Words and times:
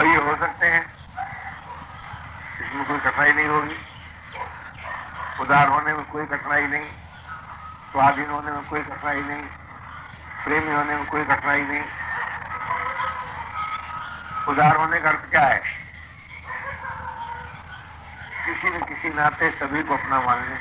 और 0.00 0.06
ये 0.06 0.16
हो 0.16 0.36
सकते 0.36 0.66
हैं। 0.66 0.94
इसमें 2.60 2.86
कोई 2.86 2.98
कठिनाई 2.98 3.32
नहीं 3.32 3.46
होगी। 3.46 3.76
उदार 5.40 5.68
होने 5.68 5.92
में 5.92 6.04
कोई 6.04 6.26
कठिनाई 6.26 6.66
नहीं। 6.66 6.86
स्वाधीन 7.92 8.30
होने 8.30 8.50
में 8.50 8.66
कोई 8.66 8.80
कठिनाई 8.80 9.20
नहीं। 9.20 9.42
प्रेमी 10.44 10.74
होने 10.74 10.94
में 10.94 11.06
कोई 11.06 11.24
कठिनाई 11.24 11.62
नहीं। 11.62 11.82
उदार 14.48 14.76
होने 14.76 15.00
का 15.00 15.08
अर्थ 15.08 15.30
क्या 15.30 15.40
है? 15.40 15.62
किसी 18.46 18.70
न 18.70 18.84
किसी 18.84 19.08
नाते 19.08 19.50
सभी 19.50 19.82
को 19.82 19.94
अपना 19.94 20.20
मान 20.20 20.38
लें। 20.38 20.60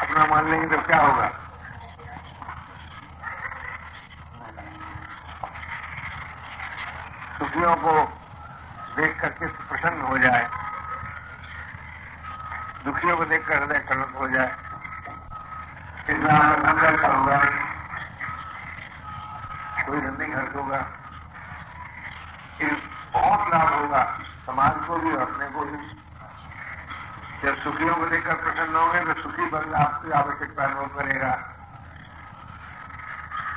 अपना 0.00 0.26
मान 0.26 0.50
लेंगे 0.50 0.76
तो 0.76 0.82
क्या 0.82 1.00
होगा? 1.00 1.43
सुखियों 7.54 7.74
को 7.76 7.90
देख 8.96 9.20
करके 9.20 9.46
प्रसन्न 9.46 10.00
हो 10.00 10.18
जाए। 10.18 10.50
दुखियों 12.84 13.16
को 13.16 13.24
देखकर 13.24 13.62
हृदय 13.62 13.78
कलंक 13.78 14.16
हो 14.16 14.28
जाए। 14.28 14.56
इसमें 16.10 16.30
अंदर 16.30 16.96
का 17.00 17.08
होगा। 17.08 17.38
कोई 19.86 20.00
नहीं 20.00 20.32
खर्च 20.34 20.56
होगा। 20.56 20.80
बहुत 23.12 23.48
लाभ 23.48 23.74
होगा, 23.74 24.02
समाज 24.46 24.86
को 24.88 24.96
भी 24.96 25.12
और 25.12 25.22
अपने 25.22 25.46
को 25.46 25.64
भी। 25.64 25.78
जब 27.42 27.62
सुखियों 27.64 27.94
को 27.94 28.06
देखकर 28.06 28.34
प्रसन्न 28.34 28.76
होंगे 28.76 29.14
तो 29.14 29.22
सुखी 29.22 29.46
वर्ग 29.46 29.74
आपकी 29.74 30.10
आवश्यकता 30.10 30.64
अनुभव 30.64 30.86
करेगा। 30.86 31.32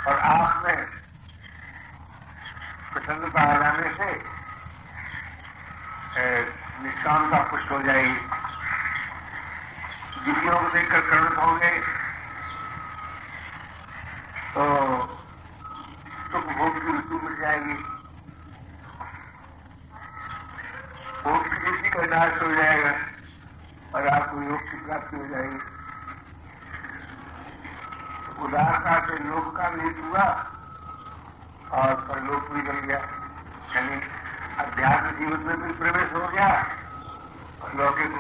और 0.08 0.20
आप 0.20 0.64
में 0.66 1.07
प्रसन्नता 2.98 3.42
आ 3.42 3.56
जाने 3.62 3.90
से 3.94 4.10
निष्कामता 6.84 7.40
पुष्ट 7.50 7.72
हो 7.72 7.82
जाएगी। 7.84 8.16
दुखियों 10.26 10.60
को 10.62 10.70
देखकर 10.70 11.02
कर्ण 11.10 11.36
होंगे 11.36 11.70
तो 14.54 14.66
सुख 16.32 16.46
भोग 16.58 16.82
की 16.82 16.98
ऋतु 16.98 17.20
मिल 17.24 17.36
जाएगी 17.42 17.78
भोग 21.24 21.48
की 21.48 21.58
ऋषि 21.70 21.90
का 21.90 22.06
नाश 22.16 22.42
हो 22.42 22.52
जाएगा 22.56 22.94
और 23.94 24.08
आपको 24.16 24.42
योग 24.42 24.62
की 24.72 24.78
प्राप्ति 24.86 25.16
हो 25.18 25.28
जाएगी 25.28 25.60
उदारता 28.46 29.00
से 29.06 29.24
लोक 29.24 29.56
का 29.58 29.70
भी 29.70 29.88
हुआ 30.02 30.26
और 31.78 31.94
परलोक 32.10 32.44
भी 32.52 32.62
बन 32.68 32.78
गया 32.88 32.98
यानी 33.76 33.96
अध्यात्म 34.64 35.10
जीवन 35.18 35.40
में 35.48 35.62
भी 35.62 35.74
प्रवेश 35.80 36.14
हो 36.14 36.28
गया 36.28 36.48
और 37.62 37.74
लौकिक 37.80 38.14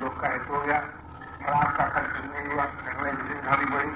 लोक 0.00 0.20
का 0.20 0.28
हित 0.32 0.46
हो 0.50 0.60
गया 0.62 0.78
और 0.78 1.52
आपका 1.54 1.84
खर्च 1.88 2.14
नहीं 2.24 2.46
हुआ 2.52 2.64
करने 2.64 3.10
की 3.10 3.26
सुविधा 3.28 3.56
भी 3.56 3.66
बढ़ी 3.74 3.92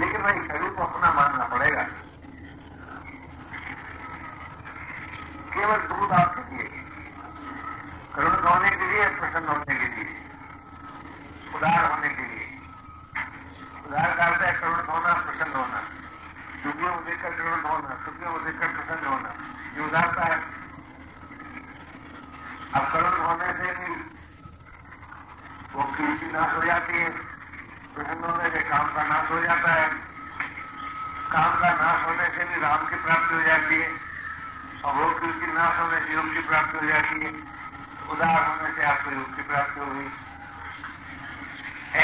लेकिन 0.00 0.22
भाई 0.22 0.38
शरीर 0.48 0.70
को 0.70 0.82
अपना 0.84 1.12
मानना 1.18 1.44
पड़ेगा 1.54 1.82
केवल 5.54 5.80
दूध 5.90 6.12
आपके 6.20 6.42
लिए 6.54 6.70
करुण 8.14 8.34
होने 8.46 8.70
के 8.70 8.86
लिए 8.92 9.08
प्रसन्न 9.20 9.48
होने 9.48 9.74
के 9.74 9.86
लिए 9.94 10.08
उदार 11.56 11.84
होने 11.90 12.08
के 12.08 12.24
लिए 12.30 12.48
उदार 13.86 14.16
का 14.16 14.26
अर्थ 14.26 14.42
है 14.42 14.52
करुण 14.60 14.80
होना 14.88 15.12
प्रसन्न 15.26 15.54
होना 15.54 15.82
दुखियों 16.64 16.92
को 16.94 17.00
देखकर 17.06 17.32
करुण 17.38 17.60
होना 17.70 17.94
सुखियों 18.04 18.32
को 18.32 18.38
देखकर 18.44 18.68
प्रसन्न 18.76 19.06
होना 19.06 19.30
ये 19.76 19.80
उदारता 19.86 20.22
है 20.24 20.36
अब 22.78 22.84
करुण 22.92 23.16
होने 23.24 23.52
से 23.58 23.72
भी 23.78 23.92
वो 25.74 25.82
कीर्ति 25.96 26.30
नाश 26.32 26.54
हो 26.56 26.62
जाती 26.64 26.98
है 26.98 27.08
प्रसन्न 27.94 28.24
होने 28.24 28.50
से 28.50 28.60
काम 28.70 28.86
का 28.94 29.02
नाश 29.10 29.30
हो 29.30 29.40
जाता 29.42 29.72
है 29.72 29.88
काम 31.34 31.60
का 31.60 31.70
नाश 31.82 32.06
होने 32.06 32.28
से 32.36 32.44
भी 32.48 32.60
राम 32.62 32.86
की 32.88 33.02
प्राप्ति 33.04 33.34
हो 33.34 33.42
जाती 33.42 33.80
है 33.82 33.90
और 34.84 34.94
वो 34.94 35.10
कीर्ति 35.20 35.52
नाश 35.52 35.78
होने 35.80 36.00
से 36.06 36.12
योग 36.14 36.32
की 36.34 36.48
प्राप्ति 36.48 36.78
हो 36.78 36.86
जाती 36.92 37.20
है 37.24 37.32
उदार 38.14 38.42
होने 38.42 38.74
से 38.76 38.84
आपको 38.94 39.10
योग 39.10 39.36
की 39.36 39.42
प्राप्ति 39.52 39.80
होगी 39.80 40.08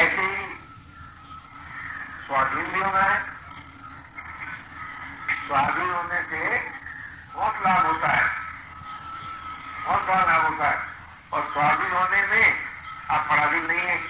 ऐसे 0.02 0.22
ही 0.22 0.46
स्वाधीन 2.26 2.72
भी 2.72 2.80
होना 2.80 3.02
है 3.02 3.18
स्वाधीन 5.46 5.88
होने 5.90 6.20
से 6.30 6.40
बहुत 7.34 7.54
लाभ 7.62 7.86
होता 7.86 8.08
है 8.08 8.26
बहुत 9.84 10.02
बड़ा 10.08 10.24
लाभ 10.24 10.42
होता 10.42 10.68
है 10.68 10.78
और 11.32 11.50
स्वाधीन 11.52 11.92
होने 11.92 12.26
में 12.26 12.54
आप 13.10 13.26
पराधीन 13.30 13.64
नहीं 13.64 13.80
है। 13.80 14.00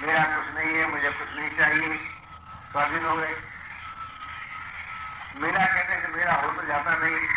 मेरा 0.00 0.24
कुछ 0.24 0.54
नहीं 0.54 0.74
है, 0.74 0.86
मुझे 0.86 1.10
कुछ 1.10 1.36
नहीं 1.36 1.50
चाहिए। 1.50 1.96
स्वाधीन 2.72 3.04
हो 3.04 3.16
गए। 3.16 3.42
मेरा 5.36 5.66
कहने 5.66 6.02
से 6.02 6.08
मेरा 6.08 6.32
हो 6.32 6.52
तो 6.52 6.66
जाता 6.66 6.96
नहीं। 6.96 7.28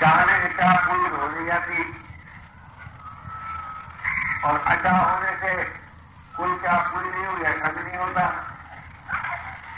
चाहने 0.00 0.42
से 0.42 0.48
चाह 0.48 0.86
पूरी 0.86 1.16
हो 1.16 1.28
नहीं 1.28 1.46
जाती। 1.46 2.00
और 4.44 4.60
अचा 4.60 4.90
होने 4.90 5.36
से 5.36 5.64
कोई 6.36 6.56
चाह 6.56 6.78
पूरी 6.78 7.08
नहीं 7.08 7.26
हुई 7.26 7.42
ऐसा 7.42 7.68
भी 7.68 7.82
नहीं 7.82 7.96
होता। 7.96 8.44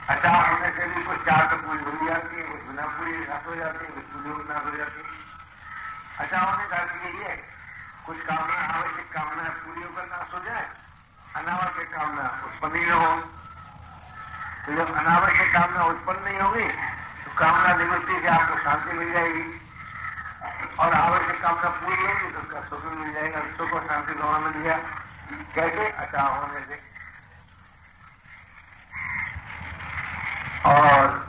अचा 0.08 0.30
होने 0.30 0.70
से 0.70 0.86
भी 0.86 1.02
कुछ 1.02 1.16
चाह 1.26 1.40
तो 1.40 1.56
पूरी 1.56 1.82
हो 1.82 2.06
जाती 2.06 2.36
है, 2.36 2.42
कुछ 2.42 2.60
बिना 2.60 2.82
पूरी 2.82 3.16
हो 3.16 3.24
जाती 3.54 3.84
है, 3.84 3.90
कुछ 3.90 4.04
पूरी 4.04 4.54
नाश 4.54 4.64
हो 4.64 4.76
जाती 4.76 5.00
है। 5.00 5.25
अचा 6.18 6.38
होने 6.40 6.64
का 6.66 6.76
यही 6.76 7.18
है 7.18 7.34
कुछ 8.06 8.16
कामना, 8.26 8.60
आवश्यक 8.74 9.08
कामना 9.14 9.42
पूरी 9.56 9.82
होकर 9.82 10.04
नाश 10.06 10.32
हो 10.34 10.38
जाए। 10.44 10.66
अनावश्यक 11.36 11.88
कामना 11.94 12.24
उत्पन्न 12.46 12.76
ही 12.76 12.88
हो। 12.88 13.10
तो 14.66 14.74
जब 14.76 14.94
अनावश्यक 14.96 15.52
कामना 15.52 15.82
उत्पन्न 15.84 16.22
नहीं 16.24 16.40
होगी 16.40 16.68
तो 17.24 17.30
कामना 17.38 17.74
निवृत्ति 17.76 18.20
से 18.22 18.28
आपको 18.28 18.58
शांति 18.58 18.92
मिल 18.92 19.12
जाएगी। 19.12 19.44
और 20.78 20.94
आवश्यक 20.94 21.42
कामना 21.42 21.68
पूरी 21.80 22.02
होगी 22.02 22.32
तो 22.32 22.38
उसका 22.40 22.60
सुख 22.68 22.84
मिल 22.94 23.12
जाएगा। 23.14 23.40
सुख 23.58 23.72
और 23.72 23.86
शांति 23.88 24.14
दोनों 24.14 24.40
मिल 24.40 24.62
गया 24.62 24.78
कैसे? 25.54 25.84
अचा 25.90 26.22
होने 26.22 26.60
से। 26.66 26.76
और 30.66 31.24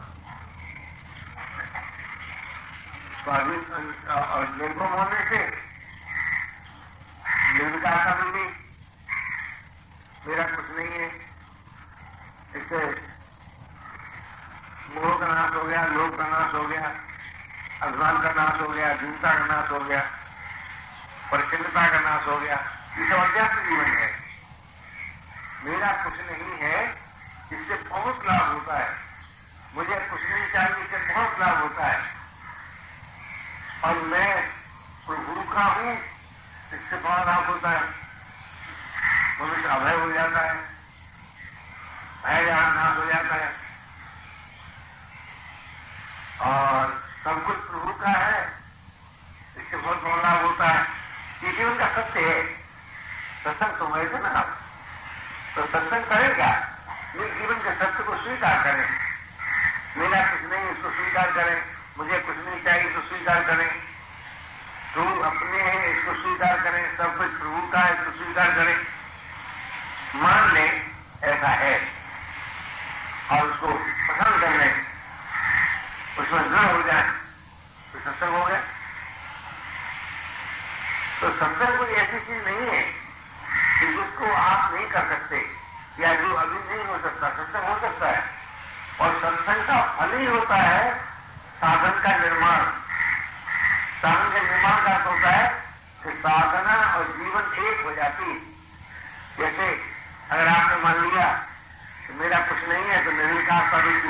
स्वाधीन 3.24 3.62
निर्भम 4.60 4.94
होने 5.00 5.24
से 5.32 5.42
Yeah. 52.28 52.57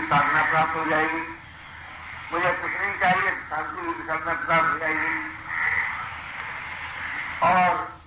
साधना 0.09 0.42
प्राप्त 0.44 0.75
हो 0.75 0.86
जाएगी। 0.86 1.21
मुझे 2.33 2.51
कुछ 2.51 2.71
नहीं 2.81 3.00
चाहिए, 3.00 3.31
शांति 3.50 3.94
की 3.94 4.07
साधना 4.07 4.33
प्राप्त 4.33 4.69
हो 4.71 4.77
जाएगी। 4.77 5.13
और 7.42 7.98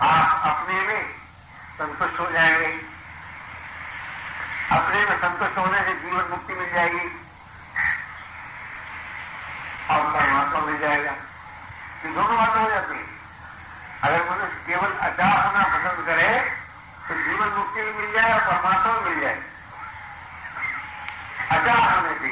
आप 0.00 0.46
अपने 0.46 0.80
में 0.80 1.14
संतुष्ट 1.78 2.20
हो 2.20 2.30
जाएँगे। 2.30 2.72
अपने 4.70 5.04
में 5.04 5.16
संतुष्ट 5.18 5.58
होने 5.58 5.82
से 5.82 5.94
जीवन 5.94 6.24
मुक्ति 6.30 6.54
मिल 6.54 6.72
जाएगी 6.74 7.04
और 9.90 10.12
परमात्मा 10.12 10.60
मिल 10.60 10.78
जाएगा 10.78 11.10
ये 12.04 12.10
दोनों 12.12 12.36
बातें 12.36 12.60
हो 12.62 12.68
जाती 12.70 12.96
है 12.96 13.04
अगर 14.02 14.30
मनुष्य 14.30 14.56
केवल 14.66 14.92
अचा 15.08 15.26
होना 15.26 15.64
पसंद 15.64 16.06
करे 16.06 16.28
तो 17.08 17.14
जीवन 17.24 17.48
मुक्ति 17.48 17.82
भी 17.82 17.92
मिल 17.92 18.12
जाए 18.12 18.32
और 18.32 18.40
परमात्मा 18.40 19.00
मिल 19.00 19.20
जाए 19.20 19.38
अचा 21.50 21.74
होने 21.74 22.14
से 22.18 22.28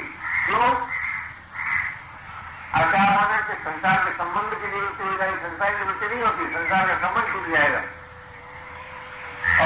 क्यों 0.46 0.70
अचा 2.80 3.02
होने 3.02 3.42
से 3.42 3.54
संसार 3.64 4.04
के 4.04 4.10
संबंध 4.10 4.54
की 4.60 4.66
निवृत्ति 4.66 5.04
हो 5.04 5.16
जाएगी 5.16 5.36
संसार 5.36 5.70
की 5.70 5.78
निवृत्ति 5.78 6.06
नहीं 6.06 6.22
होती 6.22 6.52
संसार 6.54 6.86
का 6.86 7.08
संबंध 7.08 7.32
टूट 7.32 7.52
जाएगा 7.52 7.82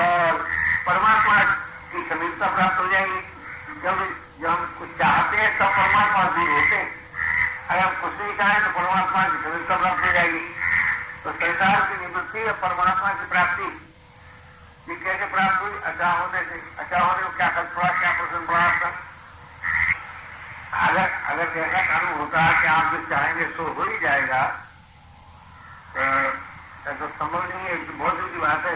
और 0.01 0.45
परमात्मा 0.87 1.39
की 1.93 2.09
समीपता 2.09 2.47
प्राप्त 2.47 2.79
हो 2.79 2.87
जाएगी 2.87 3.21
जब 3.83 3.97
जब 4.41 4.49
हम 4.49 4.75
कुछ 4.79 4.89
चाहते 4.89 5.37
हैं 5.37 5.59
तब 5.59 5.71
परमात्मा 5.77 6.25
दूर 6.25 6.51
होते 6.51 6.77
हैं 6.77 7.07
नहीं 8.13 8.37
चाहें 8.39 8.61
तो 8.65 8.71
परमात्मा 8.71 9.23
की 9.25 9.37
समीपता 9.45 9.77
प्राप्त 9.77 10.05
हो 10.05 10.13
जाएगी। 10.13 10.45
तो 11.25 11.33
संसार 11.33 11.81
की 11.83 11.95
निवृत्ति 12.01 12.43
और 12.43 12.53
परमात्मा 12.63 13.13
की 13.13 13.27
प्राप्ति, 13.31 13.69
ये 14.89 14.97
कैसे 14.97 15.27
प्राप्त 15.27 15.61
हुई? 15.63 15.79
अचा 15.85 16.11
होने 16.11 16.41
से 16.43 16.57
अचा 16.79 16.99
होने 16.99 17.23
को 17.23 17.31
क्या 17.37 17.49
कल 17.49 17.67
पड़ा 17.77 17.89
क्या 18.01 18.13
प्रश्न 18.13 18.47
पड़ा 18.47 18.61
आपका? 18.61 18.91
अगर 20.79 21.07
अगर 21.31 21.55
जैसा 21.55 21.81
कानून 21.87 22.19
होता 22.19 22.41
है 22.41 22.63
कि 22.63 22.69
आप 22.69 22.93
जो 22.93 22.99
चाहेंगे 23.11 23.45
सो 23.57 23.65
हो 23.73 23.83
ही 23.83 23.99
जाएगा। 23.99 24.43
तो 26.87 27.07
संभव 27.09 27.43
नहीं 27.45 27.65
है 27.65 27.77
बहुत 27.77 28.15
दूर 28.15 28.29
की 28.31 28.39
बात 28.39 28.67
है। 28.67 28.75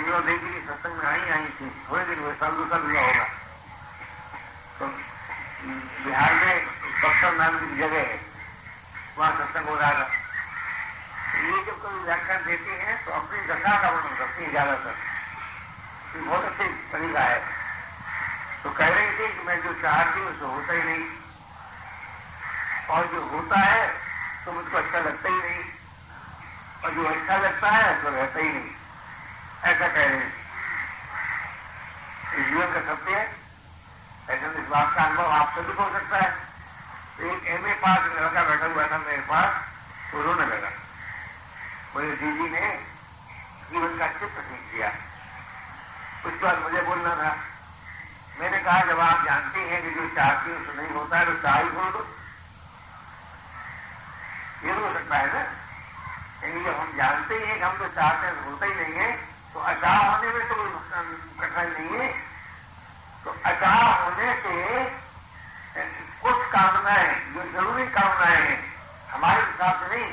लोग 0.00 0.24
देखी 0.26 0.48
कि 0.54 0.60
सत्संग 0.66 0.94
में 0.94 1.06
आई 1.06 1.30
आई 1.30 1.46
थी। 1.58 1.68
थोड़े 1.88 2.04
दिन 2.04 2.18
हुए 2.18 2.32
साल 2.34 2.50
दो 2.50 2.64
होगा। 2.64 3.24
तो 4.78 4.86
बिहार 6.04 6.34
में 6.34 6.69
बक्सर 7.02 7.32
नाम 7.34 7.58
की 7.58 7.76
जगह 7.78 7.98
है। 7.98 8.18
वहाँ 9.18 9.32
सत्संग 9.32 9.68
हो 9.68 9.74
रहा 9.76 9.92
था 9.92 10.08
ये 11.40 11.62
जब 11.66 11.76
कोई 11.82 11.98
व्याख्यान 12.04 12.44
देते 12.44 12.70
हैं 12.70 12.94
तो 13.04 13.10
अपनी 13.12 13.38
दशा 13.46 13.72
का 13.82 13.88
वर्णन 13.90 14.14
करती 14.18 14.44
है 14.44 14.50
ज़्यादातर। 14.50 14.94
बहुत 16.16 16.44
अच्छी 16.44 16.64
तरीका 16.92 17.20
है। 17.20 17.38
तो 18.62 18.70
कह 18.70 18.88
रहे 18.88 19.10
थे 19.10 19.28
कि 19.28 19.46
मैं 19.46 19.56
जो 19.62 19.72
चाहती 19.82 20.20
हूँ 20.20 20.32
सो 20.40 20.46
होता 20.46 20.72
ही 20.72 20.82
नहीं। 20.82 21.04
और 22.88 23.06
जो 23.06 23.20
होता 23.26 23.58
है 23.58 23.86
तो 24.44 24.52
मुझको 24.52 24.76
अच्छा 24.78 24.98
लगता 24.98 25.28
ही 25.28 25.34
नहीं। 25.34 25.62
और 26.84 26.90
जो 26.94 27.04
अच्छा 27.04 27.36
लगता 27.36 27.68
है 27.68 28.02
तो 28.02 28.10
रहता 28.10 28.38
ही 28.40 28.48
नहीं। 28.48 28.70
ऐसा 29.62 29.88
कह 29.88 29.94
रहे 29.94 30.16
हैं। 30.16 30.32
जीवन 32.50 32.68
का 32.74 32.80
सत्य 32.80 33.14
है। 33.14 33.24
ऐसा 34.28 34.46
इस 34.60 34.68
बात 34.68 34.94
का 34.96 35.02
अनुभव 35.04 35.30
आप 35.30 35.48
सभी 35.56 35.72
को 35.72 35.82
हो 35.82 35.90
सकता 35.92 36.16
है। 36.16 36.30
तो 36.30 36.39
पास 37.80 37.98
लड़का 38.16 38.42
बैठा 38.44 38.66
हुआ 38.66 38.86
था 38.86 38.98
मेरे 38.98 39.22
पास 39.22 39.50
तो 40.12 40.22
रोने 40.22 40.46
लगा। 40.46 40.70
बोले, 41.94 42.10
दीदी 42.12 42.48
ने 42.50 42.66
जीवन 43.70 43.98
का 43.98 44.06
चित्र 44.06 44.40
सीख 44.40 44.62
दिया। 44.72 44.88
उसके 46.26 46.44
बाद 46.44 46.58
मुझे 46.58 46.82
बोलना 46.82 47.14
था, 47.14 47.30
मैंने 48.40 48.58
कहा, 48.58 48.80
जब 48.84 49.00
आप 49.00 49.24
जानते 49.24 49.60
हैं 49.60 49.82
कि 49.82 49.90
जो 49.90 50.08
चाहती 50.08 50.50
हूँ 50.50 50.66
तो 50.66 50.72
नहीं 50.72 50.90
होता 50.90 51.18
है 51.18 51.24
तो 51.26 51.32
चाह 51.42 51.58
ही 51.58 51.68
छोड़ 51.68 51.92
दो 51.92 52.06
ये 54.64 54.74
तो 54.74 54.80
हो 54.80 54.92
सकता 54.94 55.16
है 55.16 55.26
ना? 55.26 55.42
यानी 56.42 56.64
जब 56.64 56.80
हम 56.80 56.92
जानते 56.96 57.34
ही 57.34 57.54
कि 57.54 57.60
हम 57.60 57.76
तो 57.78 57.86
चाहते 57.88 58.26
हैं 58.26 58.34
तो 58.34 58.50
होता 58.50 58.66
ही 58.66 58.74
नहीं 58.74 58.94
है। 58.94 59.10
तो 59.52 59.60
अचाह 59.60 59.98
होने 59.98 60.32
में 60.32 60.48
तो 60.48 60.54
कोई 60.54 60.68
कठिनाई 61.40 61.66
नहीं 61.66 62.00
है। 62.00 62.08
तो 63.24 63.36
अचाह 63.44 63.82
होने 64.02 64.34
से 64.42 64.54
कुछ 66.22 66.46
कामनाएँ 66.52 67.29
ज़रूरी 67.52 67.86
कामनाएँ 67.86 68.36
हैं। 68.36 68.58
हमारे 69.10 69.40
हिसाब 69.42 69.80
से 69.82 69.96
नहीं 69.96 70.10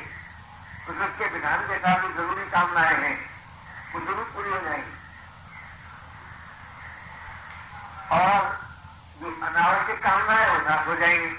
कुदरत 0.85 1.13
के 1.19 1.25
विधान 1.33 1.67
के 1.67 1.73
हिसाब 1.73 2.01
से 2.01 2.13
ज़रूरी 2.13 2.45
कामनाएँ 2.51 2.95
हैं। 2.95 3.17
वो 3.93 3.99
ज़रूर 3.99 4.23
पूरी 4.35 4.49
हो 4.49 4.59
जाएँगी। 4.59 4.95
और 8.17 8.57
जो 9.21 9.27
अनावश्यक 9.47 9.99
कामनाएँ 10.03 10.47
वो 10.49 10.57
नाश 10.69 10.87
हो 10.87 10.95
जाएँगी। 10.95 11.31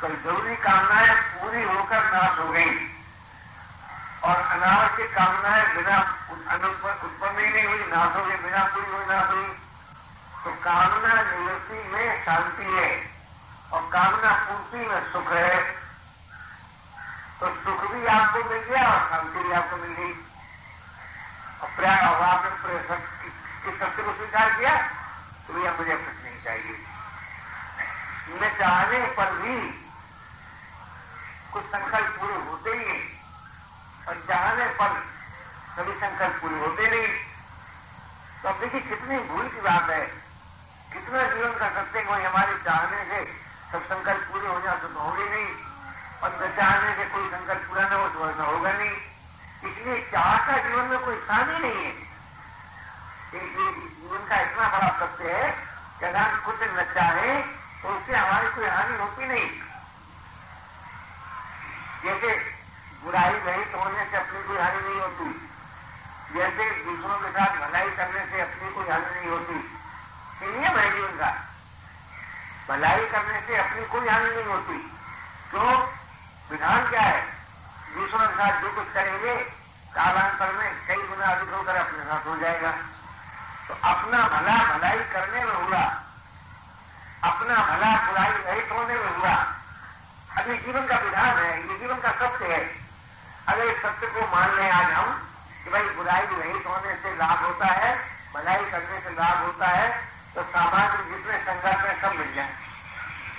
तो 0.00 0.08
ज़रूरी 0.08 0.56
कामनाएँ 0.56 1.14
पूरी 1.38 1.62
होकर 1.62 2.04
नाश 2.12 2.38
हो 2.38 2.48
गई। 2.48 2.74
और 4.24 4.36
अनावश्यक 4.36 5.10
कामनाएँ 5.14 5.64
बिना 5.76 5.98
उत्पन्न 6.34 7.38
ही 7.38 7.50
नहीं 7.52 7.66
हुई 7.66 7.78
नाश 7.78 8.16
हो 8.16 8.24
गई 8.24 8.36
बिना 8.36 8.64
पूरी 8.64 8.92
हुई 8.92 9.06
नाश 9.06 9.30
हुई। 9.30 9.48
तो 10.44 10.50
कामना 10.64 11.14
निवृत्ति 11.22 11.88
में 11.92 12.24
शांति 12.24 12.72
है। 12.76 13.13
और 13.72 13.90
कामना 13.92 14.32
पूर्ति 14.32 14.76
में 14.76 15.12
सुख 15.12 15.32
है। 15.32 15.72
तो 17.40 17.48
सुख 17.48 17.90
भी 17.90 18.06
आपको 18.06 18.38
मिल 18.38 18.58
गया 18.58 18.90
और 18.90 19.10
शांति 19.10 19.38
भी 19.38 19.52
आपको 19.52 19.76
मिल 19.76 19.92
गई। 19.92 20.12
और 21.62 21.70
प्रयाग 21.76 22.14
और 22.14 22.22
आपने 22.22 22.50
इस 23.72 23.78
सत्य 23.80 24.02
को 24.02 24.12
स्वीकार 24.12 24.50
किया? 24.50 24.76
तो 25.46 25.54
भैया, 25.54 25.72
मुझे 25.72 25.96
कुछ 25.96 26.24
नहीं 26.24 26.44
चाहिए। 26.44 26.84
न 28.28 28.56
चाहने 28.58 28.98
पर 29.06 29.32
भी 29.32 29.70
कुछ 31.52 31.64
संकल्प 31.64 32.20
पूरे 32.20 32.34
होते 32.34 32.70
ही 32.70 33.18
और 34.08 34.14
चाहने 34.28 34.64
पर 34.64 34.88
सभी 35.76 35.92
संकल्प 35.92 36.42
पूरे 36.42 36.54
होते 36.54 36.90
नहीं। 36.90 37.08
तो 38.42 38.48
अब 38.48 38.60
देखिए, 38.60 38.80
कितनी 38.80 39.18
भूल 39.18 39.48
की 39.48 39.60
बात 39.60 39.90
है। 39.90 40.06
कितना 40.92 41.22
जीवन 41.22 41.58
का 41.58 41.68
सत्य 41.68 42.02
कोई 42.02 42.22
हमारे 42.22 42.54
चाहने 42.54 43.04
से 43.04 43.43
सब 43.74 43.84
संकल्प 43.84 44.26
पूरे 44.32 44.46
हो 44.46 44.60
जाए 44.60 44.76
तो 44.78 44.88
होंगे 44.96 45.24
नहीं। 45.24 45.46
और 46.22 46.30
न 46.32 46.48
चाहने 46.56 46.90
से 46.96 47.04
कोई 47.12 47.28
संकल्प 47.28 47.62
पूरा 47.68 47.84
न 47.84 47.92
हो 47.92 48.08
तो 48.08 48.28
ऐसा 48.30 48.44
होगा 48.44 48.72
नहीं। 48.72 48.90
इसलिए 49.64 50.00
चाह 50.12 50.36
का 50.46 50.56
जीवन 50.58 50.84
में 50.84 50.98
कोई 50.98 51.16
स्थान 51.16 51.50
ही 51.50 51.58
नहीं 51.58 51.84
है। 51.84 51.92
ये 53.34 53.40
जीवन 53.40 54.26
का 54.28 54.40
इतना 54.40 54.68
बड़ा 54.68 54.90
सत्य 54.98 55.32
है 55.32 55.50
कि 55.98 56.04
अगर 56.06 56.16
हम 56.16 56.40
कुछ 56.44 56.62
न 56.62 56.84
चाहे 56.94 57.32
तो 57.82 57.88
उससे 57.88 58.16
हमारी 58.16 58.48
कोई 58.48 58.66
हानि 58.66 58.98
होती 58.98 59.26
नहीं। 59.26 59.48
जैसे 62.04 62.34
बुराई 63.02 63.32
रहित 63.38 63.74
होने 63.74 64.04
से 64.04 64.16
अपनी 64.16 64.42
कोई 64.42 64.58
हानि 64.58 64.80
नहीं 64.80 65.00
होती, 65.00 65.26
जैसे 66.34 66.70
दूसरों 66.84 67.18
के 67.18 67.30
साथ 67.30 67.58
भलाई 67.58 67.90
करने 67.90 68.24
से 68.26 68.40
अपनी 68.40 68.70
कोई 68.70 68.88
हानि 68.88 69.10
नहीं 69.10 69.30
होती। 69.30 69.56
नियम 70.44 70.78
है 70.78 70.90
जीवन 70.92 71.18
का। 71.18 71.32
भलाई 72.68 73.06
करने 73.06 73.40
से 73.46 73.56
अपनी 73.56 73.86
कोई 73.86 74.08
हानि 74.08 74.28
नहीं 74.28 74.44
होती। 74.44 74.96
क्यों? 75.50 75.86
विधान 76.50 76.90
क्या 76.90 77.00
है? 77.00 77.26
दूसरों 77.94 78.28
के 78.28 78.34
साथ 78.34 78.60
जो 78.60 78.72
कुछ 78.72 78.94
करेंगे, 78.94 79.36
कालांतर 79.94 80.52
में 80.52 80.86
कई 80.86 80.96
गुना 80.96 81.26
अधिक 81.26 81.54
होकर 81.54 81.76
अपने 81.76 82.04
साथ 82.04 82.26
हो 82.26 82.36
जाएगा। 82.36 82.70
तो 83.68 83.74
अपना 83.74 84.28
भला 84.28 84.76
भलाई 84.76 84.98
करने 84.98 85.44
में 85.44 85.54
हुआ। 85.54 85.80
अपना 87.24 87.54
भला 87.54 88.06
बुराई 88.06 88.30
रहित 88.30 88.68
होने 88.72 88.94
में 88.94 89.16
हुआ। 89.16 89.54
अभी 90.36 90.58
जीवन 90.58 90.86
का 90.86 90.96
विधान 90.96 91.36
है, 91.36 91.68
ये 91.68 91.78
जीवन 91.78 91.96
का 91.96 92.10
सत्य 92.10 92.46
है। 92.46 92.86
अगर 93.48 93.64
इस 93.64 93.82
सत्य 93.82 94.06
को 94.06 94.36
मान 94.36 94.56
लें 94.56 94.70
आज 94.70 94.92
हम 94.92 95.28
कि 95.64 95.70
भाई 95.70 95.82
बुराई 95.82 96.22
रहित 96.22 96.66
होने 96.66 96.94
से 96.94 97.16
लाभ 97.16 97.44
होता 97.44 97.66
है, 97.66 98.10
भलाई 98.34 98.64
करने 98.64 99.00
से 99.00 99.10
लाभ 99.10 99.38
होता 99.38 99.66
है 99.66 100.13
तो 100.34 100.42
सामान्य 100.42 100.96
जितने 101.08 101.38
संघर्ष 101.48 101.84
है 101.86 101.94
सब 102.02 102.16
मिल 102.18 102.34
जाए 102.34 102.52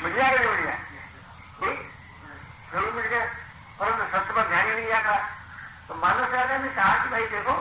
मिल 0.04 0.14
जाएगा 0.16 0.40
नहीं 0.40 0.52
मिल 0.52 0.66
जाए 0.66 0.80
ज़रूर 2.72 2.92
मिल 2.94 3.10
जाए 3.10 3.28
परंतु 3.80 4.06
सत्य 4.14 4.34
पर 4.36 4.48
ध्यान 4.50 4.66
ही 4.68 4.74
नहीं 4.76 4.88
जाता 4.88 5.16
तो 5.88 5.96
मानव 5.96 6.34
राजा 6.36 6.58
ने 6.58 6.70
कहा 6.76 6.94
कि 7.04 7.10
भाई 7.10 7.26
देखो, 7.32 7.54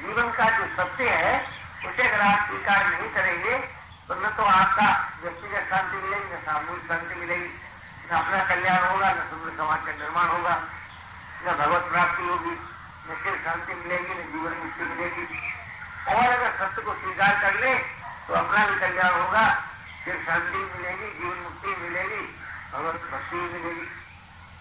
जीवन 0.00 0.28
का 0.38 0.44
जो 0.56 0.66
सत्य 0.76 1.08
है, 1.10 1.32
उसे 1.86 2.02
अगर 2.08 2.20
आप 2.20 2.46
स्वीकार 2.48 2.84
नहीं 2.86 3.08
करेंगे 3.14 3.56
तो 4.08 4.14
न 4.14 4.28
तो 4.36 4.42
आपका 4.44 4.86
व्यक्तिगत 5.22 5.66
शांति 5.70 5.96
मिलेगी, 5.96 6.34
न 6.34 6.38
सामूहिक 6.46 6.82
शांति 6.88 7.14
मिलेगी। 7.20 7.50
न 8.06 8.16
अपना 8.16 8.44
कल्याण 8.44 8.84
होगा, 8.84 9.08
न 9.10 9.26
सुंदर 9.30 9.56
समाज 9.56 9.80
का 9.86 9.92
निर्माण 9.92 10.28
होगा, 10.28 10.54
न 11.44 11.54
भगवत 11.58 11.90
प्राप्ति 11.90 12.22
होगी, 12.22 12.54
न 13.08 13.16
सिर्फ़ 13.24 13.44
शांति 13.44 13.74
मिलेगी, 13.74 14.14
न 14.14 14.32
जीवन 14.32 14.52
मुक्ति 14.62 14.84
मिलेगी। 14.84 15.26
और 16.08 16.26
अगर 16.26 16.50
सत्य 16.60 16.82
को 16.82 16.94
स्वीकार 16.94 17.34
कर 17.42 17.60
ले 17.60 17.74
तो 18.28 18.34
अपना 18.34 18.66
भी 18.66 18.78
कल्याण 18.80 19.12
होगा, 19.12 19.44
फिर 20.04 20.14
शांति 20.26 20.58
मिलेगी, 20.58 21.10
जीवन 21.18 21.38
मुक्ति 21.38 21.74
मिलेगी 21.82 22.22
भगवत 22.72 23.10
भक्ति 23.12 23.36
मिलेगी। 23.36 23.86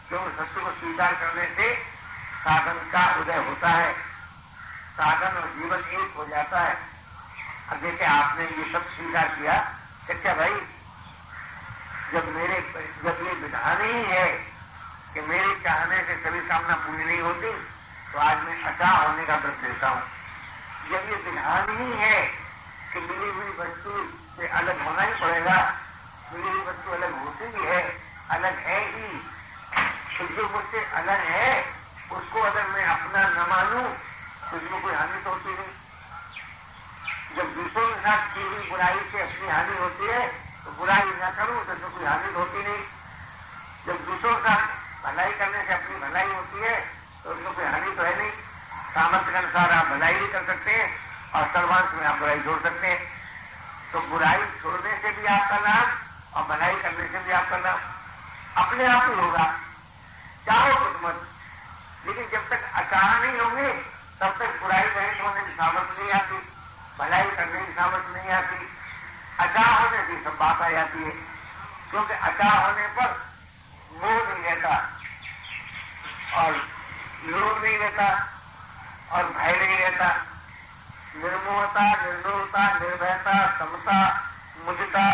क्यों 0.10 0.24
सत्य 0.32 0.62
को 0.62 0.72
स्वीकार 0.72 1.14
करने 1.16 1.46
से 1.56 1.74
साधन 2.44 2.78
का 2.92 3.04
उदय 3.22 3.38
होता 3.48 3.70
है। 3.70 3.92
साधन 4.98 5.38
और 5.38 5.48
जीवन 5.56 5.80
एक 5.94 6.14
हो 6.18 6.26
जाता 6.26 6.60
है। 6.60 6.78
अब 7.72 7.82
देखिए, 7.82 8.08
आपने 8.08 8.44
ये 8.44 8.72
सब 8.74 8.90
स्वीकार 8.96 9.28
किया। 9.40 9.58
क्या 10.06 10.34
भाई, 10.36 10.56
जब 12.12 12.28
मेरे 12.34 12.60
जब 13.04 13.20
ये 13.26 13.34
विधान 13.36 13.82
ही 13.82 14.02
है 14.06 14.28
कि 15.14 15.22
मेरे 15.22 15.54
चाहने 15.64 15.98
से 16.08 16.16
सभी 16.24 16.40
कामना 16.48 16.76
पूरी 16.76 17.06
नहीं 17.06 17.20
होती 17.22 17.52
तो 18.12 18.20
आज 18.20 18.44
मैं 18.44 18.62
अचा 18.64 18.90
होने 18.90 19.24
का 19.26 19.36
व्रत 19.36 19.58
देता 19.64 19.90
हूँ। 19.90 20.02
जब 20.92 21.10
ये 21.10 21.18
विधान 21.26 21.70
ही 21.78 21.92
है 22.00 22.20
कि 22.96 23.02
मिली 23.02 23.30
हुई 23.30 23.52
वस्तु 23.60 23.94
से 24.36 24.48
अलग 24.58 24.82
होना 24.82 25.02
ही 25.02 25.14
पड़ेगा। 25.22 25.56
मिली 26.34 26.50
हुई 26.50 26.62
वस्तु 26.68 26.92
अलग 26.92 27.12
होती 27.24 27.46
ही 27.46 27.66
है, 27.66 27.82
अलग 28.32 28.60
है 28.68 28.80
ही। 28.92 29.08
जो 30.36 30.48
मुझसे 30.50 30.84
अलग 31.00 31.20
है, 31.30 31.50
उसको 32.12 32.42
अगर 32.42 32.68
मैं 32.68 32.86
अपना 32.86 33.22
न 33.30 33.48
मानू 33.50 33.82
तो 34.46 34.58
उसमें 34.58 34.82
कोई 34.82 34.94
हानि 34.94 35.24
तो 35.24 35.30
होती 35.30 35.54
नहीं। 35.54 35.74
जब 37.36 37.54
दूसरों 37.56 37.88
के 37.90 38.00
साथ 38.02 38.28
की 38.34 38.42
हुई 38.42 38.70
बुराई 38.70 39.00
से 39.12 39.22
अपनी 39.22 39.48
हानि 39.50 39.78
होती 39.78 40.08
है 40.08 40.28
तो 40.66 40.72
बुराई 40.72 41.04
न 41.04 41.32
करूँ 41.38 41.66
तो 41.66 41.74
इसमें 41.74 41.92
कोई 41.92 42.06
हानि 42.06 42.34
तो 42.34 42.40
होती 42.40 42.64
नहीं। 42.64 42.84
जब 43.88 44.06
दूसरों 44.06 44.36
का 44.40 44.56
भलाई 45.04 45.32
करने 45.34 45.64
से 45.68 45.74
अपनी 45.74 46.00
भलाई 46.00 46.30
होती 46.34 46.60
है 46.60 46.76
तो 47.24 47.32
उसमें 47.32 47.54
कोई 47.54 47.66
हानि 47.66 47.96
तो 47.96 48.04
है 48.04 48.18
नहीं। 48.18 48.32
सामर्थ्य 48.94 49.32
के 49.32 49.38
अनुसार 49.38 49.72
आप 49.72 49.86
भलाई 49.88 50.14
भी 50.14 50.28
कर 50.28 50.46
सकते 50.46 50.72
हैं 50.72 51.05
और 51.36 51.48
सर्वांश 51.48 51.86
में 51.94 52.06
आप 52.06 52.16
बुराई 52.16 52.40
छोड़ 52.40 52.64
सकते 52.64 52.88
हैं। 52.88 53.12
तो 53.94 54.02
बुराई 54.02 54.46
छोड़ने 54.46 54.98
से 54.98 55.12
भी 55.12 55.26
आपका 55.26 55.58
लाभ 55.58 56.00
और 56.34 56.44
भलाई 56.44 56.76
करने 56.76 57.08
से 57.08 57.20
भी 57.20 57.32
आपका 57.32 57.58
लाभ 57.58 57.80
अपने 58.58 58.88
आप 58.88 59.10
ही 59.10 59.16
होगा। 59.16 59.60
चाहो 60.46 60.86
कुछ 60.86 61.04
मत। 61.04 61.28
लेकिन 62.06 62.30
जब 62.32 62.50
तक 62.50 62.74
अचाह 62.74 63.20
नहीं 63.20 63.40
होंगे, 63.40 63.74
तब 64.22 64.36
तक 64.40 64.62
बुराई 64.62 64.82
रहित 64.82 65.22
होने 65.22 65.42
की 65.42 65.52
सामर्थ्य 65.52 66.04
नहीं 66.04 66.14
आती। 66.14 66.36
भलाई 67.00 67.24
करने 67.24 67.66
की 67.66 67.72
सामर्थ्य 67.72 68.20
नहीं 68.20 68.30
आती। 68.30 68.78
अचार 69.40 69.86
होने 69.86 70.04
की 70.04 70.24
सब 70.24 70.38
बात 70.38 70.62
आ 70.62 70.70
जाती 70.70 71.04
है। 71.04 71.12
क्योंकि 71.92 72.14
अचार 72.14 72.72
होने 72.72 72.88
पर 72.88 73.26
मोह 74.02 74.34
नहीं 74.34 74.44
रहता 74.44 74.94
और 76.34 76.52
लोभ 77.26 77.64
नहीं 77.64 77.78
रहता 77.78 78.28
और 79.12 79.24
भय 79.24 79.52
नहीं 79.52 79.78
रहता। 79.78 80.35
निर्मोहता 81.16 81.82
निर्लोहता 81.82 82.80
निर्भयता, 82.80 83.60
समता 83.60 84.24
मुझता 84.66 85.14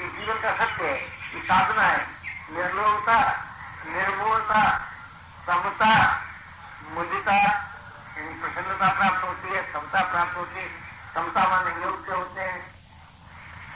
ये 0.00 0.08
जीवन 0.08 0.40
का 0.40 0.52
सत्य 0.52 0.84
है, 0.84 1.02
ये 1.34 1.42
साधना 1.42 1.82
है। 1.82 2.06
निर्लोहता 2.50 3.46
निर्मोहता, 3.86 4.78
समता 5.46 6.22
मुझता 6.88 7.32
यानी 7.32 8.40
प्रसन्नता 8.40 8.88
प्राप्त 8.88 9.24
होती 9.24 9.48
है, 9.48 9.72
समता 9.72 10.00
प्राप्त 10.00 10.36
होती 10.36 10.60
है। 10.60 10.68
समता 11.14 11.48
माने 11.48 11.84
योग्य 11.84 12.12
होते 12.12 12.40
हैं। 12.40 12.74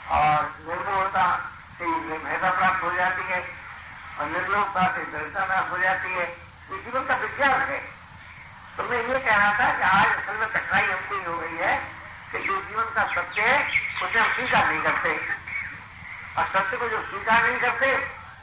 और 0.07 0.55
निर्मोहता 0.67 1.51
से 1.77 1.85
निर्भयता 1.85 2.51
प्राप्त 2.51 2.83
हो 2.83 2.93
जाती 2.93 3.23
है, 3.23 3.49
और 4.19 4.25
निर्लोकता 4.25 4.87
से 4.87 5.05
दृढ़ता 5.05 5.45
प्राप्त 5.45 5.71
हो 5.71 5.77
जाती 5.77 6.13
है। 6.13 6.29
ये 6.71 6.83
जीवन 6.83 7.05
का 7.05 7.15
विज्ञान 7.15 7.61
है। 7.61 7.94
तो 8.77 8.83
मैं 8.83 8.97
ये 8.97 9.19
कह 9.19 9.35
रहा 9.35 9.51
था 9.59 9.67
कि 9.73 9.83
आज 9.87 10.07
असल 10.07 10.35
में 10.37 10.47
कठिनाई 10.49 10.83
हमको 10.83 11.31
हो 11.31 11.37
गई 11.39 11.57
है 11.57 11.75
कि 12.31 12.39
जो 12.39 12.55
जीवन 12.61 12.87
का 12.95 13.03
सत्य 13.13 13.41
है, 13.41 13.57
उसे 14.03 14.19
हम 14.19 14.31
स्वीकार 14.33 14.65
नहीं 14.67 14.81
करते। 14.81 15.11
और 16.37 16.45
सत्य 16.45 16.77
को 16.77 16.87
जो 16.89 17.01
स्वीकार 17.01 17.43
नहीं 17.43 17.59
करते 17.59 17.91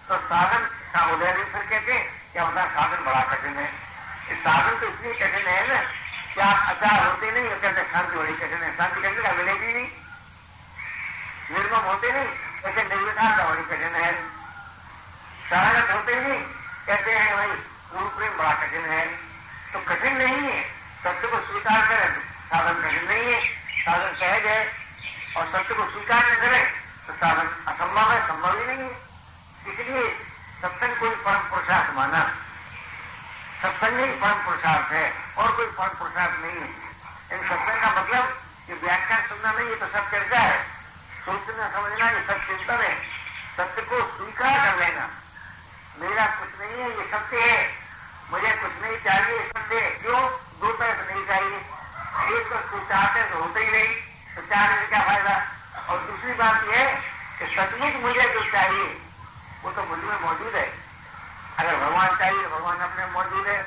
तो 0.08 0.16
साधन 0.20 0.62
का 0.94 1.04
उदय 1.06 1.32
नहीं, 1.32 1.44
फिर 1.44 1.62
कहते 1.62 1.98
कि 2.32 2.38
अपना 2.38 2.64
साधन 2.66 3.04
बड़ा 3.04 3.20
कठिन 3.32 3.56
है। 3.56 3.66
इस 4.30 4.38
साधन 4.38 4.78
तो 4.80 4.88
इसलिए 4.88 5.14
कठिन 5.14 5.46
है 5.48 5.66
ना 5.68 5.80
कि 6.34 6.40
आप 6.40 6.76
अचार 6.76 7.06
होते 7.06 7.30
नहीं, 7.30 7.50
और 7.50 7.58
कहते 7.58 7.82
शांति 7.92 8.16
बड़ी 8.16 8.32
कठिन 8.32 8.62
है। 8.62 8.76
शांति 8.76 9.00
कठिन 9.00 9.22
का 9.22 9.32
मिलेगी 9.32 9.72
नहीं। 9.72 9.88
निर्मम 11.50 11.84
होते 11.88 12.12
नहीं, 12.12 12.26
कहते 12.62 12.84
निर्विकार 12.84 13.36
का 13.38 13.44
बड़ी 13.44 13.62
कठिन 13.62 14.00
है। 14.02 14.12
शरारत 15.50 15.90
होते 15.90 16.20
नहीं, 16.20 16.40
कहते 16.86 17.10
हैं 17.10 17.36
भाई 17.36 17.52
पूर्ण 17.92 18.08
प्रेम 18.08 18.38
बड़ा 18.38 18.52
कठिन 18.52 18.84
है। 18.84 19.04
तो 19.72 19.78
कठिन 19.78 20.16
नहीं 20.16 20.52
है। 20.52 20.62
सत्य 21.04 21.28
को 21.28 21.36
स्वीकार 21.36 21.86
करें। 21.86 22.20
साधन 22.20 22.82
कठिन 22.82 23.08
नहीं 23.08 23.34
है। 23.34 23.44
साधन 23.80 24.16
सहज 24.16 24.46
है। 24.46 24.82
और 25.36 25.46
सत्य 25.52 25.74
को 25.74 25.90
स्वीकार 25.90 26.32
न 26.32 26.34
करें 26.34 26.72
तो 27.06 27.12
साधन 27.12 27.72
असंभव 27.72 28.12
है, 28.12 28.28
संभव 28.28 28.58
ही 28.58 28.66
नहीं 28.66 28.90
है। 28.90 29.12
इसलिए 29.72 30.18
सत्संग 30.62 30.96
कोई 30.96 31.10
परम 31.10 31.38
पुरुषार्थ 31.38 31.94
माना। 31.94 32.36
सत्संग 33.62 33.98
ही 33.98 34.06
परम 34.06 34.44
पुरुषार्थ 34.44 34.92
है, 34.92 35.14
और 35.36 35.52
कोई 35.52 35.66
परम 35.66 35.88
पुरुषार्थ 35.88 36.40
नहीं 36.40 36.60
है। 36.60 36.68
इन 37.32 37.48
सत्संग 37.48 37.82
का 37.82 38.02
मतलब 38.02 38.42
कि 38.66 38.72
व्याख्यान 38.72 39.28
सुनना 39.28 39.52
नहीं 39.52 39.68
है 39.68 39.74
तो 39.74 39.86
सब 39.86 40.10
चर्चा 40.10 40.38
है। 40.38 40.62
सोचना, 41.24 41.70
समझना, 41.70 42.10
ये 42.10 42.26
सब 42.26 42.46
चिंतन 42.46 42.74
है। 42.74 42.94
सत्य 43.56 43.82
को 43.82 44.16
स्वीकार 44.16 44.70
कर 44.70 44.78
लेना। 44.78 45.08
मेरा 45.98 46.26
कुछ 46.26 46.48
नहीं 46.60 46.82
है, 46.82 46.90
ये 46.90 47.10
सत्य 47.10 47.40
है। 47.40 47.81
मुझे 48.32 48.50
कुछ 48.50 48.70
नहीं 48.82 48.96
चाहिए 48.96 49.48
सत्य 49.48 49.80
क्यों? 49.80 50.30
दो 50.60 50.72
तरफ़ 50.72 51.12
नहीं 51.12 51.26
चाहिए। 51.26 51.56
एक 52.38 52.46
तो 52.52 52.78
चाहते 52.78 53.22
तो 53.22 53.38
होते 53.38 53.60
ही 53.60 53.72
नहीं। 53.72 53.88
तो 54.36 54.42
चाहने 54.42 54.80
से 54.80 54.86
क्या 54.86 55.00
फ़ायदा? 55.00 55.46
और 55.88 55.98
दूसरी 55.98 56.32
बात 56.32 56.64
यह 56.64 56.78
है 56.78 57.02
कि 57.38 57.46
सचमुच 57.46 58.02
मुझे 58.02 58.28
जो 58.28 58.52
चाहिए, 58.52 59.00
वो 59.62 59.70
तो 59.70 59.84
मुझमें 59.84 60.20
मौजूद 60.20 60.54
है। 60.54 60.78
अगर 61.58 61.76
भगवान 61.76 62.16
चाहिए 62.16 62.42
तो 62.42 62.48
भगवान 62.48 62.76
अपने 62.76 63.06
मौजूद 63.06 63.46
है। 63.46 63.62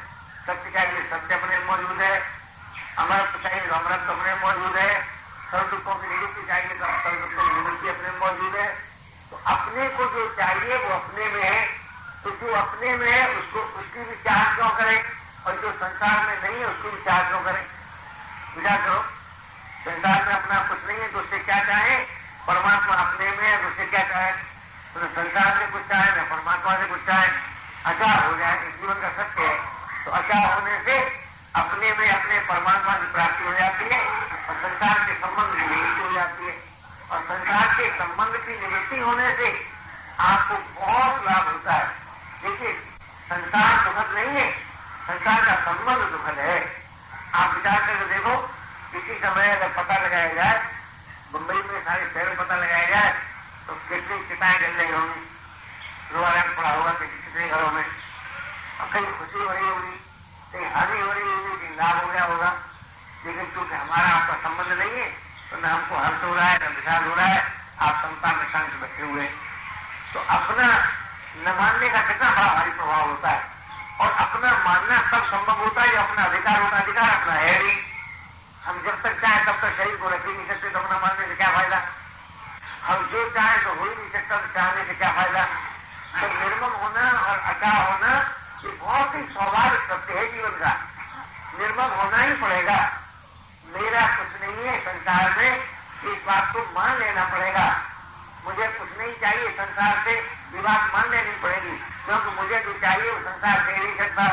सत्य 0.47 0.71
चाहिए, 0.71 1.01
सत्य 1.01 1.35
अपने 1.35 1.59
मौजूद 1.59 2.01
है। 2.01 2.23
अमृत 2.97 3.43
चाहिए 3.43 3.67
तो 3.67 3.75
अमृत 3.75 4.09
अपने 4.09 4.35
मौजूद 4.35 4.75
है। 4.75 5.01
सर्व 5.51 5.69
दुखों 5.69 5.95
की 5.95 6.07
निवृत्ति 6.07 6.47
चाहिए 6.47 6.69
तो 6.69 6.85
सर्व 6.85 7.15
दुखों 7.15 7.49
की 7.49 7.55
निवृत्ति 7.55 7.87
अपने 7.87 8.19
मौजूद 8.19 8.55
है। 8.55 8.67
तो 9.31 9.41
अपने 9.47 9.89
को 9.89 10.05
जो 10.05 10.35
चाहिए, 10.37 10.77
वो 10.77 10.95
अपने 10.95 11.25
में 11.25 11.43
है। 11.43 11.85
तो 12.25 12.31
जो 12.31 12.53
अपने 12.53 12.95
में 12.95 13.11
है 13.11 13.35
उसको 13.35 13.59
उसकी 13.59 13.99
भी 13.99 14.15
चाह 14.15 14.55
क्यों 14.55 14.69
करें 14.69 15.03
और 15.45 15.61
जो 15.61 15.71
संसार 15.85 16.27
में 16.27 16.43
नहीं 16.43 16.59
है 16.59 16.65
उसकी 16.65 16.89
विचार 16.89 17.23
क्यों 17.27 17.41
करें। 17.41 17.65
विचार 18.57 18.77
करो। 18.77 19.01
संसार 19.85 20.25
में 20.25 20.33
अपना 20.33 20.59
कुछ 20.59 20.87
नहीं 20.87 20.97
है 20.97 21.07
तो 21.07 21.19
उससे 21.19 21.39
क्या 21.39 21.63
चाहे? 21.63 21.97
परमात्मा 22.47 22.95
अपने 22.95 23.31
में 23.31 23.49
है 23.49 23.61
तो 23.61 23.67
उससे 23.67 23.85
क्या 23.85 24.03
चाहे? 24.03 24.31
तो 24.93 24.99
संसार 24.99 25.59
से 25.59 25.71
कुछ 25.71 25.81
चाहे, 25.81 26.11
न 26.11 26.23
परमात्मा 26.23 26.75
से 26.75 26.85
कुछ 26.85 26.99
चाहे, 27.05 27.27
अचार 27.85 28.25
हो 28.25 28.37
जाए 28.37 28.57
जीवन 28.57 28.93
का 28.93 29.09
सत्य 29.09 29.43
है। 29.43 29.59
तो 30.05 30.11
अचार 30.11 30.53
होने 30.53 30.83
से 30.85 30.99
अपने 31.55 31.93
में 31.93 32.09
अपने 32.09 32.39
परमात्मा 32.39 32.93
की 32.93 33.11
प्राप्ति 33.11 33.43
हो 33.43 33.53
जाती 33.53 33.95
है, 33.95 34.01
और 34.49 34.55
संसार 34.55 35.07
के 35.07 35.13
संबंध 35.13 35.55
की 35.55 35.75
निवृत्ति 35.75 36.01
हो 36.01 36.11
जाती 36.11 36.45
है। 36.45 36.63
और 37.11 37.19
संसार 37.21 37.67
के 37.67 37.89
संबंध 37.89 38.37
की 38.37 38.61
निवृत्ति 38.61 38.99
होने 38.99 39.35
से 39.35 39.69
आपको 40.19 40.81
बहुत 40.81 41.25
लाभ 41.25 41.47
होता 41.47 41.73
है। 41.73 41.87
देखिए, 42.43 42.73
संसार 43.29 43.85
दुखद 43.85 44.15
नहीं 44.15 44.27
है 44.27 44.64
संसार 45.07 45.41
का 45.45 45.55
संबंध 45.63 46.11
दुखद 46.11 46.39
है। 46.39 46.59
आप 47.33 47.53
विचार 47.55 47.79
करके 47.79 48.05
देखो, 48.13 48.35
किसी 48.93 49.17
समय 49.19 49.49
अगर 49.49 49.67
पता 49.73 49.97
लगाया 49.97 50.33
जाए, 50.33 50.57
मुंबई 51.33 51.55
में 51.55 51.83
सारे 51.83 52.05
शहर 52.13 52.35
पता 52.35 52.55
लगाया 52.55 52.89
जाए 52.89 53.11
तो 53.67 53.73
कितनी 53.89 54.17
चिताएँ 54.29 54.59
जल 54.59 54.71
रही 54.71 54.91
होंगी। 54.91 55.21
रोआरंग 56.13 56.55
पड़ा 56.57 56.69
होगा 56.69 56.91
किसी 56.93 57.17
कितने 57.17 57.47
घरों 57.49 57.71
में। 57.71 57.83
और 57.83 58.89
कहीं 58.93 59.05
खुशी 59.19 59.39
हो 59.39 59.51
रही 59.51 59.67
होगी, 59.67 59.95
कहीं 60.53 60.67
हानि 60.73 61.01
हो 61.01 61.11
रही 61.11 61.23
होगी, 61.23 61.55
कहीं 61.57 61.75
लाभ 61.77 62.03
हो 62.03 62.11
गया 62.11 62.23
होगा। 62.23 62.51
लेकिन 63.25 63.45
क्योंकि 63.45 63.75
हमारा 63.75 64.09
आपका 64.09 64.35
संबंध 64.43 64.77
नहीं 64.79 64.91
है 64.91 65.09
तो 65.49 65.57
न 65.57 65.65
हमको 65.65 65.97
हर्ष 65.97 66.23
हो 66.23 66.35
रहा 66.35 66.45
है, 66.45 66.57
न 66.59 66.75
विशाल 66.75 67.03
हो 67.03 67.15
रहा 67.15 67.25
है, 67.25 67.41
आप 67.79 67.95
संतान 68.05 68.35
में 68.35 68.51
शांत 68.51 68.73
बैठे 68.81 69.03
हुए 69.03 69.25
तो 70.13 70.19
अपना 70.29 70.67
न 71.37 71.55
मानने 71.59 71.89
का 71.89 72.01
कितना 72.01 72.29
बड़ा 72.31 72.53
भारी 72.53 72.71
प्रभाव 72.71 73.09
होता 73.09 73.29
है। 73.29 73.54
अपना 74.35 74.51
मानना 74.51 74.97
सब 75.11 75.27
संभव 75.27 75.53
होता 75.53 75.81
है 75.81 75.95
अपना 75.95 76.23
अधिकार 76.23 76.61
होता 76.61 76.77
अधिकार, 76.77 77.09
अपना 77.09 77.33
है 77.33 77.63
नहीं। 77.63 77.77
हम 78.65 78.83
जब 78.85 79.03
तक 79.03 79.21
चाहे 79.21 79.45
तब 79.45 79.61
तक 79.61 79.77
शरीर 79.77 79.95
को 79.95 80.09
रख 80.09 80.25
ही 80.25 80.33
नहीं 80.33 80.47
सकते 80.47 80.69
तो 80.69 80.79
अपना 80.79 80.99
मानने 80.99 81.27
से 81.27 81.35
क्या 81.35 81.49
फ़ायदा? 81.49 81.81
हम 82.85 83.09
जो 83.11 83.29
चाहे 83.29 83.57
तो 83.57 83.69
हो 83.69 83.83
ही 83.83 83.89
नहीं 83.89 84.11
सकता 84.11 84.37
तो 84.37 84.47
चाहने 84.47 84.85
से 84.85 84.93
क्या 84.93 85.11
फ़ायदा? 85.11 85.43
तो 86.21 86.27
निर्मम 86.27 86.71
होना 86.71 87.11
और 87.11 87.39
अचा 87.39 87.69
होना, 87.69 88.35
ये 88.63 88.69
बहुत 88.69 89.15
ही 89.15 89.21
स्वाभाविक 89.33 89.79
सत्य 89.79 90.13
है 90.13 90.31
जीवन 90.31 90.49
का। 90.49 90.77
निर्मम 91.59 91.95
होना 91.95 92.17
ही 92.17 92.33
पड़ेगा। 92.33 92.91
मेरा 93.75 94.07
कुछ 94.07 94.41
नहीं 94.41 94.67
है, 94.67 94.79
संसार 94.79 95.35
में, 95.37 95.63
इस 96.03 96.25
बात 96.27 96.53
को 96.53 96.59
मान 96.79 96.97
लेना 96.97 97.23
पड़ेगा। 97.23 97.84
मुझे 98.45 98.65
कुछ 98.77 98.89
नहीं 98.97 99.13
चाहिए 99.21 99.49
संसार 99.59 99.93
से 100.05 100.13
विवाद 100.55 100.81
मान 100.93 101.09
लेनी 101.11 101.35
पड़ेगी। 101.43 101.75
क्योंकि 102.05 102.29
मुझे 102.39 102.59
जो 102.65 102.73
चाहिए 102.81 103.11
वो 103.11 103.19
संसार 103.19 103.57
दे 103.65 103.77
नहीं 103.77 103.95
सकता 103.97 104.25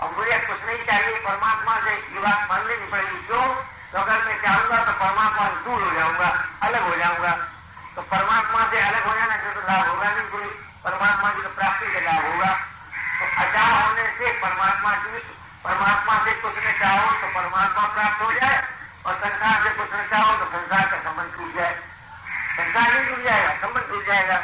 और 0.00 0.10
मुझे 0.18 0.38
कुछ 0.48 0.64
नहीं 0.66 0.82
चाहिए 0.90 1.18
परमात्मा 1.26 1.74
से 1.86 1.94
विवाद 2.14 2.46
मान 2.50 2.66
लेनी 2.68 2.86
पड़ेगी। 2.92 3.18
क्यों? 3.26 3.46
तो 3.92 3.98
अगर 3.98 4.24
मैं 4.26 4.36
चाहूँगा 4.42 4.78
तो 4.84 4.92
परमात्मा 5.04 5.48
से 5.48 5.58
दूर 5.64 5.82
हो 5.82 5.90
जाऊँगा, 5.98 6.28
अलग 6.68 6.82
हो 6.82 6.96
जाऊँगा। 6.96 7.32
तो 7.94 8.02
परमात्मा 8.12 8.60
से 8.70 8.80
अलग 8.80 9.06
हो 9.06 9.14
जाना 9.16 9.36
से 9.36 9.54
तो 9.54 9.60
लाभ 9.68 9.88
होगा 9.88 10.10
नहीं 10.10 10.28
कोई। 10.32 10.48
परमात्मा 10.84 11.30
की 11.30 11.42
तो 11.42 11.48
प्राप्ति 11.58 11.92
का 11.94 12.00
लाभ 12.06 12.24
होगा। 12.26 12.52
तो 13.18 13.24
अचार 13.42 13.72
होने 13.82 14.06
से 14.18 14.32
परमात्मा 14.42 14.92
की, 15.02 15.18
परमात्मा 15.64 16.14
से 16.24 16.32
कुछ 16.42 16.54
न 16.66 16.72
चाहो 16.78 17.10
तो 17.20 17.26
परमात्मा 17.34 17.82
प्राप्त 17.96 18.22
हो 18.22 18.32
जाए 18.32 18.56
और 19.06 19.14
संसार 19.24 19.62
से 19.64 19.70
कुछ 19.76 19.88
न 19.94 20.06
चाहो 20.10 20.32
तो 20.38 20.44
संसार 20.54 20.86
का 20.90 20.96
संबंध 21.04 21.36
टूट 21.36 21.54
जाए 21.56 21.74
संसार 22.56 22.92
नहीं 22.94 23.04
टूट 23.08 23.22
जाएगा 23.24 23.52
संबंध 23.60 23.84
टूट 23.90 24.06
जाएगा 24.06 24.40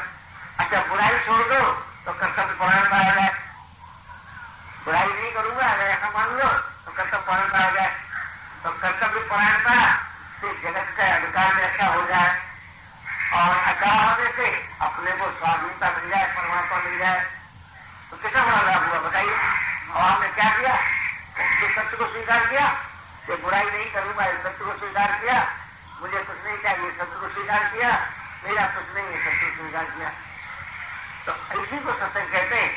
अच्छा 0.58 0.80
बुराई 0.90 1.18
छोड़ 1.26 1.42
दो 1.48 1.60
तो 2.04 2.12
कर्तव्य 2.20 2.54
परायण 2.60 2.92
आ 2.98 3.02
जाए 3.14 3.32
बुराई 4.84 5.06
नहीं 5.06 5.32
करूँगा 5.32 5.66
अगर 5.72 5.90
ऐसा 5.96 6.10
मान 6.16 6.28
लो 6.38 6.48
तो 6.84 6.92
कर्तव्य 6.98 7.22
परायण 7.26 7.50
आ 7.62 7.70
जाए 7.70 7.90
तो 8.62 8.70
कर्तव्य 8.82 9.20
परायणता 9.32 9.74
से 10.40 10.52
जगत 10.62 10.94
का 10.98 11.08
अधिकार 11.16 11.54
में 11.54 11.64
अच्छा 11.64 11.86
हो 11.94 12.06
जाए 12.12 12.30
और 13.38 13.56
अचार 13.72 13.98
होने 14.04 14.30
से 14.36 14.46
अपने 14.86 15.10
को 15.18 15.30
स्वाधीनता 15.38 15.90
मिल 15.98 16.08
जाए 16.10 16.26
परमात्मा 16.36 16.78
मिल 16.86 16.98
जाए 16.98 17.26
तो 18.10 18.16
कितना 18.16 18.44
बड़ा 18.44 18.62
लाभ 18.70 18.88
हुआ 18.88 19.00
बताइए 19.08 19.36
और 19.92 20.02
आपने 20.02 20.28
क्या 20.38 20.48
किया 20.58 20.76
जो 21.60 21.68
सत्य 21.74 21.96
को 21.96 22.04
स्वीकार 22.28 22.46
किया 22.46 22.66
कि 23.26 23.42
बुराई 23.42 23.64
नहीं 23.64 23.92
करूँगा 23.92 24.24
इस 24.24 24.36
सत्य 24.36 24.64
को 24.64 24.72
स्वीकार 24.78 25.12
किया। 25.12 25.36
मुझे 26.00 26.18
कुछ 26.18 26.36
नहीं 26.44 26.58
चाहिए 26.58 26.90
सत्य 26.90 27.16
को 27.20 27.28
स्वीकार 27.28 27.62
किया। 27.64 27.90
मेरा 28.44 28.66
कुछ 28.66 28.84
नहीं 28.94 29.06
है 29.06 29.18
सत्य 29.24 29.56
स्वीकार 29.56 29.84
किया। 29.84 30.10
तो 31.26 31.62
इसी 31.62 31.78
को 31.78 31.92
सत्संग 31.92 32.28
कहते 32.32 32.56
हैं। 32.56 32.70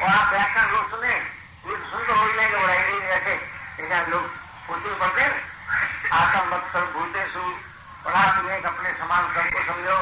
और 0.00 0.08
आप 0.08 0.32
व्याख्यान 0.32 0.70
लोग 0.70 0.90
सुने, 0.90 1.14
ये 1.68 1.76
सुन 1.90 2.06
तो 2.06 2.14
हो 2.14 2.26
ही 2.26 2.36
नहीं 2.36 2.60
बुराई 2.60 2.78
नहीं 2.78 3.00
रहते। 3.00 3.34
लेकिन 3.80 4.12
लोग 4.12 4.24
उर्दू 4.70 4.94
पढ़ते 4.94 5.24
आतम 6.12 6.54
मत्सर 6.54 6.86
भूते 6.92 7.26
सु 7.26 7.40
पढ़ा 8.04 8.38
तुम्हें 8.38 8.62
अपने 8.62 8.90
समान 8.92 9.34
सबको 9.34 9.64
समझो। 9.64 9.98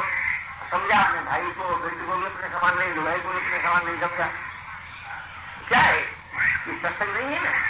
समझा 0.70 1.02
अपने 1.02 1.20
भाई 1.20 1.50
को 1.50 1.76
बेटी 1.76 2.06
को 2.06 2.16
भी 2.16 2.26
अपने 2.26 2.49
समान 2.49 2.78
नहीं 2.78 2.94
दुलाई 2.94 3.18
को 3.18 3.28
भी 3.28 3.47
अपने 3.47 3.62
समान 3.62 3.87
नहीं 3.87 4.00
समझा। 4.00 4.26
क्या 5.68 5.78
है? 5.78 6.00
ये 6.68 6.80
सत्संग 6.82 7.14
नहीं 7.14 7.37
है 7.37 7.44
ना? 7.44 7.69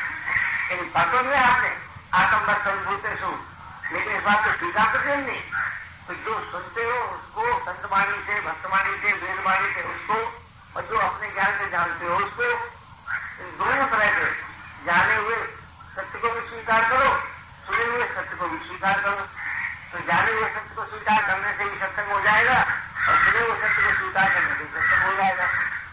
इन 0.70 0.90
बातों 0.94 1.22
में 1.22 1.36
आपने। 1.36 1.70
आतम 2.14 2.50
मत्सर 2.50 2.76
भूते 2.84 3.14
सु 3.16 3.30
लेकिन 3.92 4.12
इस 4.12 4.22
बात 4.22 4.44
को 4.44 4.50
स्वीकार 4.52 4.92
करते 4.92 5.14
ही 5.14 5.22
नहीं। 5.22 5.42
तो 6.06 6.14
जो 6.24 6.34
सुनते 6.50 6.84
हो, 6.84 6.98
उसको 7.14 7.42
संतवाणी 7.66 8.18
से, 8.26 8.40
भक्तवाणी 8.40 8.94
से, 9.02 9.12
वेदवाणी 9.14 9.72
से, 9.74 9.82
उसको, 9.82 10.18
और 10.76 10.82
जो 10.90 10.98
अपने 10.98 11.30
ज्ञान 11.30 11.58
से 11.58 11.70
जानते 11.70 12.06
हो, 12.06 12.16
उसको 12.16 12.46
दोनों 13.58 13.86
तरह 13.86 14.08
से 14.16 14.24
जाने 14.86 15.16
हुए 15.16 15.36
सत्य 15.96 16.18
को 16.18 16.28
भी 16.30 16.40
स्वीकार 16.48 16.88
करो, 16.90 17.10
सुने 17.66 17.84
हुए 17.84 18.06
सत्य 18.14 18.36
को 18.36 18.48
भी 18.48 18.58
स्वीकार 18.66 19.00
करो। 19.00 19.26
तो 19.92 20.06
जाने 20.06 20.32
हुए 20.32 20.48
सत्य 20.48 20.74
को 20.76 20.84
स्वीकार 20.84 21.20
करने 21.26 21.52
से 21.58 21.64
भी 21.64 21.76
सत्संग 21.80 22.12
हो 22.12 22.20
जाएगा, 22.20 22.58
और 23.08 23.16
सुने 23.24 23.40
हुए 23.40 23.56
सत्य 23.60 23.82
को 23.82 23.94
स्वीकार 23.98 24.28
करने 24.34 24.54
से 24.54 24.64
सत्संग 24.64 25.02
हो 25.02 25.12
जाएगा 25.16 25.46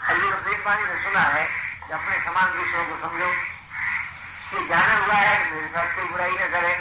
अभी 0.08 0.30
प्रत्येक 0.30 0.68
वाणी 0.68 0.84
ने 0.84 1.04
सुना 1.04 1.22
है 1.36 1.46
कि 1.88 1.94
अपने 1.94 2.20
समान 2.26 2.48
दूसरों 2.58 2.86
को 2.86 2.96
समझो 3.08 3.32
कि 4.50 4.68
जाना 4.68 4.94
हुआ 4.98 5.07
कोई 5.18 6.08
बुराई 6.08 6.32
न 6.32 6.48
करे। 6.52 6.74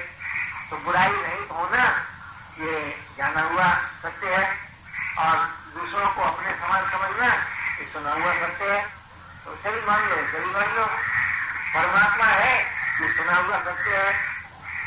तो 0.70 0.76
बुराई 0.84 1.08
नहीं 1.08 1.44
होना 1.48 1.84
ये 2.60 2.72
जाना 3.18 3.40
हुआ 3.40 3.66
सत्य 4.02 4.34
है 4.34 4.44
और 5.24 5.36
दूसरों 5.74 6.08
को 6.14 6.22
अपने 6.22 6.52
समान 6.52 6.84
समझना 6.92 7.28
ये 7.78 7.86
सुना 7.92 8.12
हुआ 8.12 8.32
सत्य 8.40 8.70
है 8.72 8.80
तो 9.44 9.54
सभी 9.64 9.80
मान 9.86 10.08
लो 10.08 10.16
सभी 10.32 10.52
मान 10.54 10.74
लो 10.76 10.84
परमात्मा 11.74 12.26
है 12.26 12.54
ये 13.00 13.12
सुना 13.16 13.36
हुआ 13.36 13.58
सत्य 13.68 13.96
है 13.96 14.12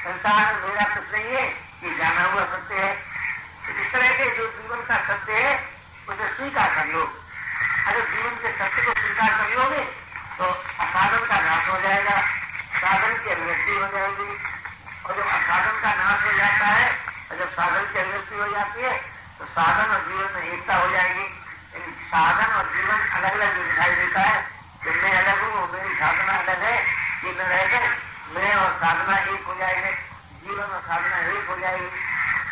संसार 0.04 0.54
में 0.54 0.68
मेरा 0.68 0.84
कुछ 0.96 1.14
नहीं 1.14 1.36
है 1.36 1.46
ये 1.84 1.98
जाना 1.98 2.24
हुआ 2.34 2.44
सत्य 2.54 2.84
है 2.84 2.94
तो 3.66 3.80
इस 3.82 3.92
तरह 3.94 4.12
के 4.18 4.30
जो 4.38 4.48
जीवन 4.58 4.86
का 4.90 4.98
सत्य 5.08 5.42
है 5.46 5.56
उसे 6.10 6.28
स्वीकार 6.36 6.76
कर 6.76 6.94
लो 6.94 7.02
अगर 7.88 8.06
जीवन 8.14 8.38
के 8.44 8.52
सत्य 8.60 8.86
को 8.86 9.00
स्वीकार 9.02 9.34
कर 9.40 9.58
लोगे 9.58 9.84
तो 10.38 10.52
असाधन 10.86 11.26
का 11.32 11.40
नाश 11.48 11.68
हो 11.70 11.82
जाएगा 11.82 12.22
साधन 12.80 13.14
की 13.24 13.30
अभिव्यक्ति 13.32 13.72
हो 13.72 13.88
जाएगी 13.94 14.28
और 15.06 15.16
जब 15.16 15.28
असाधन 15.38 15.80
का 15.82 15.92
नाश 15.96 16.24
हो 16.26 16.32
जाता 16.38 16.68
है 16.68 16.88
और 17.30 17.38
जब 17.40 17.50
साधन 17.54 17.88
की 17.94 18.00
अभिव्यक्ति 18.00 18.36
हो 18.36 18.48
जाती 18.52 18.82
है 18.82 18.94
तो 19.40 19.46
साधन 19.58 19.92
और 19.96 20.06
जीवन 20.08 20.30
में 20.36 20.52
एकता 20.52 20.76
हो 20.76 20.90
जाएगी 20.92 21.26
लेकिन 21.74 21.94
साधन 22.14 22.54
और 22.60 22.70
जीवन 22.76 23.08
अलग 23.18 23.40
अलग 23.40 23.58
जो 23.58 23.64
दिखाई 23.64 23.96
देता 23.96 24.22
है 24.22 24.42
कि 24.84 24.96
मैं 25.02 25.12
अलग 25.24 25.42
हूँ 25.44 25.68
मेरी 25.74 25.96
साधना 25.96 26.38
अलग 26.38 26.64
है 26.64 26.76
ये 26.78 27.32
न 27.32 27.50
रहकर 27.52 27.88
मैं 28.36 28.56
और 28.56 28.72
साधना 28.72 29.18
एक 29.18 29.44
हो 29.48 29.56
जाएँगे, 29.56 29.92
जीवन 30.44 30.64
और 30.64 30.82
साधना 30.82 31.18
एक 31.18 31.50
हो 31.50 31.58
जाएगी। 31.60 32.00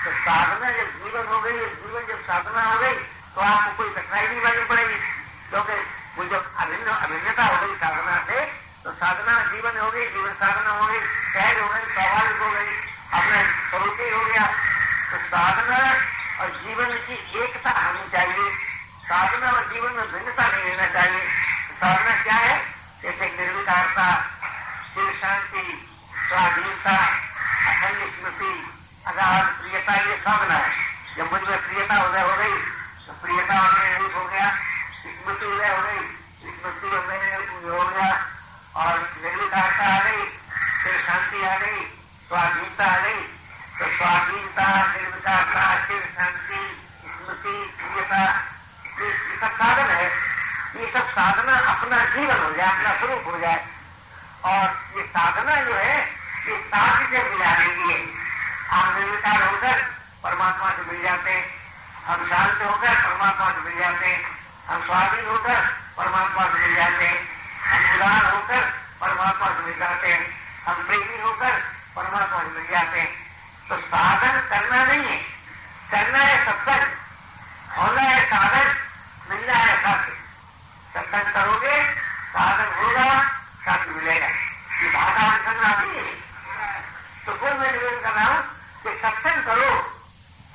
तो 0.05 0.11
साधना 0.11 0.69
जब 0.69 0.87
जीवन 0.87 1.27
हो 1.27 1.41
गई 1.41 1.51
जीवन 1.51 2.05
जब 2.07 2.21
साधना 2.21 2.61
हो 2.61 2.79
गई 2.79 2.93
तो 3.35 3.41
आपको 3.41 3.77
कोई 3.77 3.93
कठिनाई 3.93 4.27
नहीं 4.27 4.41
मालूम 4.41 4.65
पड़ेगी। 4.65 4.95
क्योंकि 5.49 5.73
वो 6.17 6.23
जब 6.23 6.55
अभिन्न, 6.57 6.85
अभिन्नता 6.85 7.43
हो 7.43 7.67
गई 7.67 7.75
साधना 7.75 8.25
से 8.29 8.45
तो 8.83 8.91
साधना 8.91 9.43
जीवन 9.43 9.79
हो 9.79 9.91
गई, 9.91 10.07
जीवन 10.07 10.33
साधना 10.33 10.69
हो 10.69 10.85
गई 10.87 10.99
सहज 11.33 11.59
हो 11.59 11.67
गई, 11.67 11.93
स्वाभाविक 11.93 12.41
हो 12.41 12.51
गई, 12.51 12.67
अपना 13.13 13.69
स्वरूप 13.69 13.97
ही 13.99 14.09
हो 14.09 14.25
गया। 14.25 14.45
तो 15.11 15.17
साधना 15.17 15.93
और 16.43 16.49
जीवन 16.49 16.85
की 16.85 17.39
एकता 17.39 17.69
होनी 17.69 18.11
चाहिए। 18.11 18.55
साधना 19.05 19.51
और 19.51 19.73
जीवन 19.73 19.91
में 19.91 20.11
भिन्नता 20.11 20.47
नहीं 20.47 20.63
रहना 20.63 20.93
चाहिए। 20.93 21.27
साधना 21.73 22.23
क्या 22.23 22.33
है? 22.33 22.73
जैसे 23.03 23.37
निर्विकारता 23.39 24.36
स्थिर 24.97 25.17
शांति 25.21 25.63
स्वाधीनता, 26.27 26.93
अखंड 27.71 27.99
स्मृति, 28.13 28.53
अगाध 29.07 29.45
प्रियता, 29.57 29.95
ये 29.95 30.15
साधना 30.17 30.55
है। 30.55 30.71
जब 31.17 31.31
मुझमें 31.33 31.59
प्रियता 31.65 31.97
उदय 32.03 32.21
हो 32.21 32.37
गई 32.37 32.55
तो 33.05 33.13
प्रियता 33.21 33.59
उदय 33.67 34.09
हो 34.15 34.23
गया, 34.25 34.47
स्मृति 35.03 35.45
उदय 35.45 35.69
हो 35.69 35.81
गई, 35.83 36.01
स्मृति 36.47 36.87
उदय 36.87 37.21
हो 37.67 37.85
गया, 37.85 38.09
और 38.75 38.97
निर्विकारता 39.21 39.85
आ 39.85 39.99
गई, 39.99 40.25
फिर 40.81 40.99
शांति 41.05 41.43
आ 41.43 41.55
गई, 41.57 41.85
स्वाधीनता 42.27 42.85
आ 42.85 42.97
गई 42.97 43.21
तो 43.79 43.95
स्वाधीनता, 43.97 44.67
निर्विकारता, 44.87 45.69
फिर 45.85 46.03
शांति, 46.17 46.65
स्मृति, 47.05 47.57
प्रियता, 47.77 48.25
ये 48.99 49.15
सब 49.41 49.57
साधन 49.61 49.95
है। 49.95 50.11
ये 50.75 50.91
सब 50.91 51.09
साधना 51.09 51.57
अपना 51.71 52.05
जीवन 52.05 52.37
हो 52.37 52.53
जाए, 52.53 52.67
अपना 52.67 52.99
स्वरूप 52.99 53.27
हो 53.27 53.39
जाए। 53.39 53.76
और 54.47 54.83
ये 54.97 55.03
साधना 55.03 55.55
जो 55.55 55.73
है, 55.73 56.07
ये 56.47 56.63
साथी 56.67 57.05
से 57.05 57.23
मिलाने 57.23 57.65
की 57.65 57.93
है। 57.93 58.27
आप 58.69 58.95
निर्विकार 58.95 59.43
होकर 59.43 59.95
परमात्मा 60.23 60.69
से 60.69 60.91
मिल 60.91 61.01
जाते 61.01 61.31
हैं। 61.31 61.57
हम 62.05 62.25
शांत 62.29 62.61
होकर 62.61 62.95
परमात्मा 62.95 63.51
से 63.51 63.57
मिल 63.57 63.77
जाते 63.77 64.05
हैं। 64.05 64.23
हम 64.69 64.85
स्वाधीन 64.85 65.25
होकर 65.25 65.61
परमात्मा 65.97 66.47
से 66.47 66.59
मिल 66.59 66.75
जाते 66.75 67.07
हैं। 67.07 67.29
हम 67.61 67.95
उदार 67.95 68.33
होकर 68.33 68.61
परमात्मा 69.01 69.47
से 69.47 69.65
मिल 69.65 69.79
जाते 69.79 70.13
हैं। 70.13 70.39
हम 70.65 70.85
प्रेमी 70.85 71.21
होकर 71.21 71.51
परमात्मा 71.95 72.39
से 72.39 72.59
मिल 72.59 72.67
जाते 72.71 72.99
हैं। 72.99 73.27
तो 73.69 73.77
साधन 73.77 74.39
करना 74.49 74.85
नहीं 74.85 75.03
है। 75.03 75.17
करना 75.91 76.17
है 76.17 76.45
सत्संग। 76.45 76.91
होना 77.77 78.01
है 78.01 78.25
साधन। 78.25 78.77
मिलना 79.29 79.53
है 79.53 79.81
सत्य। 79.81 80.17
सत्संग 80.93 81.33
करोगे, 81.33 81.93
साधन 82.29 82.83
होगा 82.83 83.27
सत्य 83.65 83.91
मिलेगा। 83.91 84.27
समझ 85.47 85.75
है 85.95 86.05
तो 87.25 87.33
कोई 87.41 87.51
मैं 87.59 87.71
निवेदन 87.71 87.99
कर 88.03 88.11
रहा 88.11 88.25
हूँ 88.31 88.41
कि 88.83 88.89
सत्संग 89.03 89.43
करो 89.45 89.69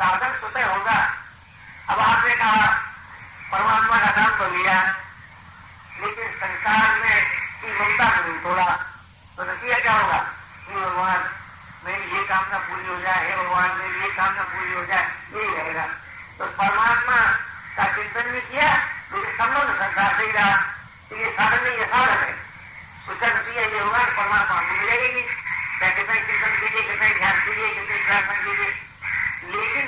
साधन 0.01 0.33
स्वतः 0.41 0.67
होगा 0.73 0.97
अब 1.93 2.01
आपने 2.01 2.35
कहा 2.43 2.67
परमात्मा 3.53 3.99
का 4.05 4.11
नाम 4.19 4.31
तो 4.39 4.49
लिया 4.57 4.77
लेकिन 6.03 6.29
संसार 6.43 6.99
में 7.01 7.17
ममता 7.81 8.09
नहीं 8.09 8.39
तोड़ा 8.45 8.69
तो 9.37 9.45
नतीजा 9.51 9.79
क्या 9.79 9.93
होगा 9.93 10.19
कि 10.67 10.75
भगवान 10.75 11.25
मेरी 11.87 12.17
ये 12.17 12.23
कामना 12.29 12.59
पूरी 12.69 12.87
हो 12.89 13.01
जाए 13.01 13.29
हे 13.29 13.37
भगवान 13.37 13.71
मेरी 13.79 14.05
ये 14.05 14.11
कामना 14.21 14.43
पूरी 14.53 14.73
हो 14.75 14.85
जाए 14.93 15.07
यही 15.35 15.55
रहेगा 15.57 15.87
तो 16.39 16.47
परमात्मा 16.61 17.19
का 17.77 17.85
चिंतन 17.97 18.31
भी 18.33 18.41
किया 18.53 18.71
लेकिन 19.13 19.31
संबंध 19.41 19.75
संसार 19.83 20.17
से 20.19 20.27
ही 20.27 20.33
रहा 20.33 20.57
तो 21.11 21.17
ये 21.17 21.31
साधन 21.41 21.65
नहीं 21.65 21.79
ये 21.79 21.87
साधन 21.97 22.25
है। 22.25 22.42
होगा 23.83 23.99
परमात्मा 24.17 24.57
आपको 24.57 24.75
नहीं। 24.87 25.23
चाहे 25.81 25.93
कितना 25.93 26.15
चिंतन 26.17 26.53
कीजिए, 26.61 26.83
कितना 26.83 27.09
ध्यान 27.11 27.41
कीजिए, 27.45 27.69
कितने 27.71 27.97
प्रार्थना 28.07 28.35
कीजिए। 28.45 28.71
लेकिन 29.53 29.87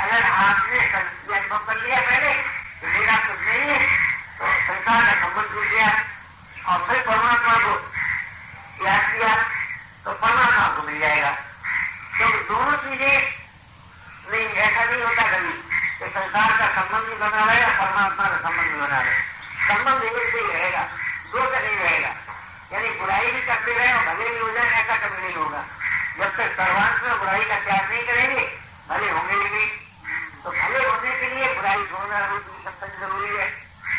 अगर 0.00 0.22
आपने 0.24 0.78
अनुभव 0.78 1.58
कर 1.66 1.76
लिया 1.78 2.00
पहले 2.00 2.32
तो 2.80 2.86
मेरा 2.88 3.16
कुछ 3.26 3.38
नहीं 3.40 3.66
है 3.70 3.78
तो 4.38 4.44
संसार 4.66 5.02
का 5.04 5.14
संबंध 5.20 5.52
टूट 5.52 5.66
गया 5.66 5.88
और 6.64 6.78
फिर 6.88 7.00
परमात्मा 7.06 7.54
को 7.64 7.72
याद 8.84 9.02
किया 9.12 9.34
तो 10.04 10.12
परमात्मा 10.14 10.66
को 10.76 10.86
मिल 10.88 10.98
जाएगा। 11.00 11.30
तो 11.30 12.24
दोनों 12.48 12.76
चीज़ें 12.78 13.16
नहीं, 14.24 14.46
ऐसा 14.46 14.84
नहीं 14.84 15.02
होता 15.02 15.22
कभी 15.30 15.52
कि 15.98 16.06
संसार 16.08 16.50
का 16.58 16.66
संबंध 16.74 17.08
भी 17.08 17.16
बना 17.16 17.44
रहेगा 17.44 17.70
परमात्मा 17.78 18.24
का 18.24 18.36
संबंध 18.38 18.72
भी 18.72 18.80
बना 18.80 19.00
रहे। 19.00 19.14
संबंध 19.68 20.02
एक 20.04 20.32
से 20.32 20.38
ही 20.38 20.52
रहेगा। 20.52 20.88
करते 23.64 23.78
रहे 23.78 23.92
और 23.92 24.04
भले 24.04 24.30
भी 24.30 24.38
हो 24.38 24.50
जाए, 24.50 24.70
ऐसा 24.70 24.96
कभी 24.96 25.22
नहीं 25.22 25.36
होगा। 25.36 25.64
जब 26.18 26.36
तक 26.36 26.48
सर्वांश 26.52 27.02
में 27.02 27.18
बुराई 27.18 27.44
का 27.44 27.56
त्याग 27.58 27.90
नहीं 27.90 28.02
करेंगे, 28.04 28.42
भले 28.88 29.10
होंगे 29.10 29.34
ही 29.34 29.48
नहीं। 29.50 29.68
तो 30.44 30.50
भले 30.50 30.80
होने 30.88 31.10
के 31.20 31.28
लिए 31.34 31.54
बुराई 31.54 31.82
छोड़ना 31.84 32.18
सबसे 32.64 33.00
ज़रूरी 33.00 33.36
है। 33.36 33.46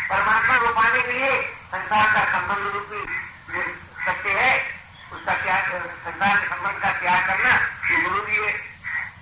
परमात्मा 0.10 0.58
को 0.58 0.67
पाने 0.73 1.01
के 1.01 1.12
लिए 1.12 1.41
संसार 1.73 2.06
का 2.13 2.23
संबंध 2.32 2.73
रूपी 2.73 3.01
जो 3.54 3.62
सत्य 4.06 4.30
है, 4.30 4.54
उसका 5.13 5.34
त्याग, 5.34 5.63
संसार 6.06 6.38
के 6.38 6.47
संबंध 6.47 6.82
का 6.82 6.91
त्याग 6.91 7.28
करना 7.28 7.58
ज़रूरी 7.89 8.36
है। 8.36 8.54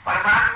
परमात्मा 0.06 0.53